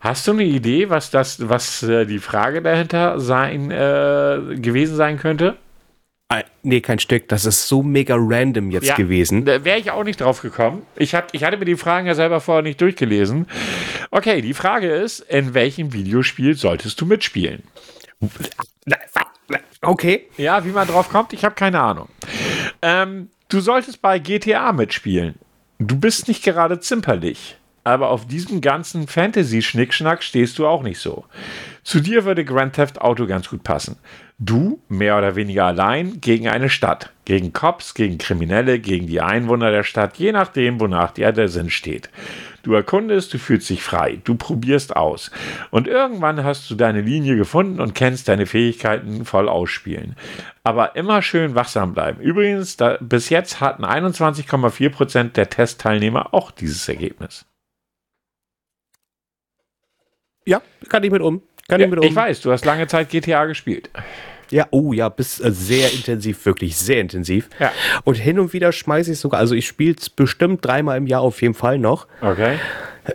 [0.00, 5.18] Hast du eine Idee, was das, was äh, die Frage dahinter sein äh, gewesen sein
[5.18, 5.58] könnte?
[6.62, 7.28] Nee, kein Stück.
[7.28, 9.44] Das ist so mega random jetzt gewesen.
[9.44, 10.86] Da wäre ich auch nicht drauf gekommen.
[10.96, 13.46] Ich, hab, ich hatte mir die Fragen ja selber vorher nicht durchgelesen.
[14.10, 17.64] Okay, die Frage ist, in welchem Videospiel solltest du mitspielen?
[19.82, 20.28] Okay.
[20.36, 22.08] Ja, wie man drauf kommt, ich habe keine Ahnung.
[22.82, 25.34] Ähm, du solltest bei GTA mitspielen.
[25.78, 27.56] Du bist nicht gerade zimperlich.
[27.84, 31.24] Aber auf diesem ganzen Fantasy-Schnickschnack stehst du auch nicht so.
[31.82, 33.96] Zu dir würde Grand Theft Auto ganz gut passen.
[34.38, 37.10] Du, mehr oder weniger allein, gegen eine Stadt.
[37.24, 41.70] Gegen Cops, gegen Kriminelle, gegen die Einwohner der Stadt, je nachdem, wonach dir der Sinn
[41.70, 42.08] steht.
[42.62, 45.30] Du erkundest, du fühlst dich frei, du probierst aus.
[45.70, 50.16] Und irgendwann hast du deine Linie gefunden und kennst deine Fähigkeiten voll ausspielen.
[50.62, 52.20] Aber immer schön wachsam bleiben.
[52.20, 57.46] Übrigens, da, bis jetzt hatten 21,4% der Testteilnehmer auch dieses Ergebnis.
[60.44, 61.42] Ja, kann ich mit um.
[61.68, 62.04] Kann Ja, ich mit um.
[62.04, 63.90] ich weiß, du hast lange Zeit GTA gespielt.
[64.52, 67.48] Ja, oh ja, bis äh, sehr intensiv, wirklich sehr intensiv.
[67.58, 67.72] Ja.
[68.04, 71.22] Und hin und wieder schmeiße ich sogar, also ich spiele es bestimmt dreimal im Jahr
[71.22, 72.06] auf jeden Fall noch.
[72.20, 72.58] Okay.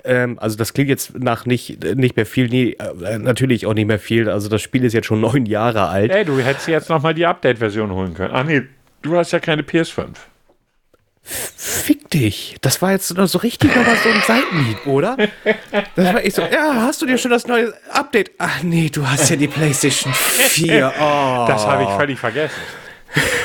[0.03, 3.87] Ähm, also das klingt jetzt nach nicht, nicht mehr viel, nee, äh, natürlich auch nicht
[3.87, 4.29] mehr viel.
[4.29, 6.11] Also das Spiel ist jetzt schon neun Jahre alt.
[6.11, 8.33] Ey, du hättest jetzt nochmal die Update-Version holen können.
[8.33, 8.63] Ah nee,
[9.03, 10.07] du hast ja keine PS5.
[11.27, 12.55] Fick dich.
[12.61, 15.17] Das war jetzt so richtig nochmal so ein Seitenhieb, oder?
[15.95, 18.31] Das war echt so, ja, hast du dir schon das neue Update?
[18.37, 20.93] Ach nee, du hast ja die PlayStation 4.
[20.99, 21.45] Oh.
[21.47, 22.55] Das habe ich völlig vergessen.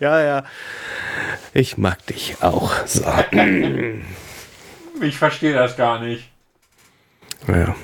[0.00, 0.44] Ja, ja.
[1.52, 2.72] Ich mag dich auch.
[2.86, 3.04] So.
[5.00, 6.30] Ich verstehe das gar nicht.
[7.46, 7.74] Ja.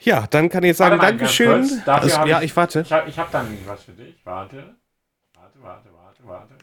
[0.00, 1.82] ja, dann kann ich jetzt sagen, mal, Dankeschön.
[1.86, 2.80] Also, ja, ich warte.
[2.80, 4.14] Ich habe ich hab da nämlich was für dich.
[4.24, 4.76] Warte,
[5.60, 6.54] warte, warte, warte.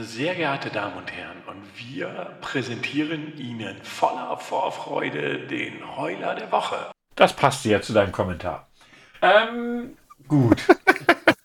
[0.00, 6.90] Sehr geehrte Damen und Herren, und wir präsentieren Ihnen voller Vorfreude den Heuler der Woche.
[7.14, 8.68] Das passt ja zu deinem Kommentar.
[9.22, 9.96] Ähm,
[10.28, 10.62] gut.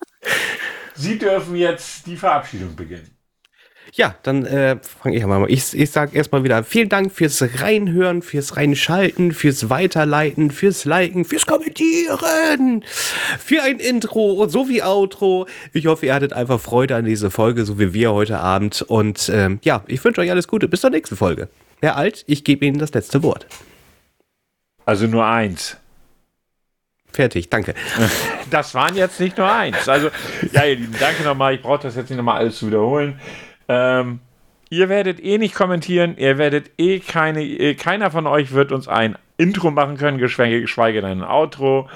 [0.96, 3.18] Sie dürfen jetzt die Verabschiedung beginnen.
[3.94, 5.50] Ja, dann äh, fange ich mal an.
[5.50, 11.26] Ich, ich sage erstmal wieder vielen Dank fürs Reinhören, fürs Reinschalten, fürs Weiterleiten, fürs Liken,
[11.26, 12.86] fürs Kommentieren,
[13.38, 15.46] für ein Intro sowie Outro.
[15.74, 18.82] Ich hoffe, ihr hattet einfach Freude an dieser Folge, so wie wir heute Abend.
[18.82, 20.70] Und ähm, ja, ich wünsche euch alles Gute.
[20.70, 21.50] Bis zur nächsten Folge.
[21.82, 23.46] Herr Alt, ich gebe Ihnen das letzte Wort.
[24.86, 25.78] Also nur eins.
[27.12, 27.74] Fertig, danke.
[28.50, 29.90] Das waren jetzt nicht nur eins.
[29.90, 30.10] Also,
[30.54, 31.56] ja, ihr Lieben, danke nochmal.
[31.56, 33.20] Ich brauche das jetzt nicht nochmal alles zu wiederholen.
[33.72, 34.20] Ähm,
[34.70, 36.18] ihr werdet eh nicht kommentieren.
[36.18, 41.02] Ihr werdet eh keine, eh, keiner von euch wird uns ein Intro machen können, geschweige,
[41.02, 41.90] denn ein Outro.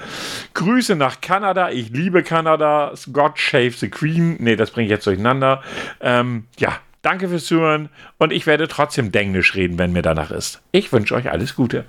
[0.53, 1.69] Grüße nach Kanada.
[1.69, 2.93] Ich liebe Kanada.
[3.11, 4.37] God Shave the Queen.
[4.39, 5.61] Nee, das bringe ich jetzt durcheinander.
[5.99, 7.89] Ähm, ja, danke fürs Zuhören.
[8.17, 10.61] Und ich werde trotzdem Denglisch reden, wenn mir danach ist.
[10.71, 11.85] Ich wünsche euch alles Gute.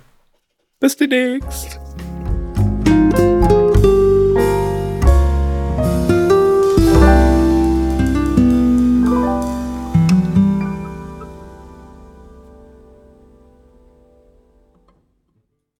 [0.79, 1.79] Bis demnächst.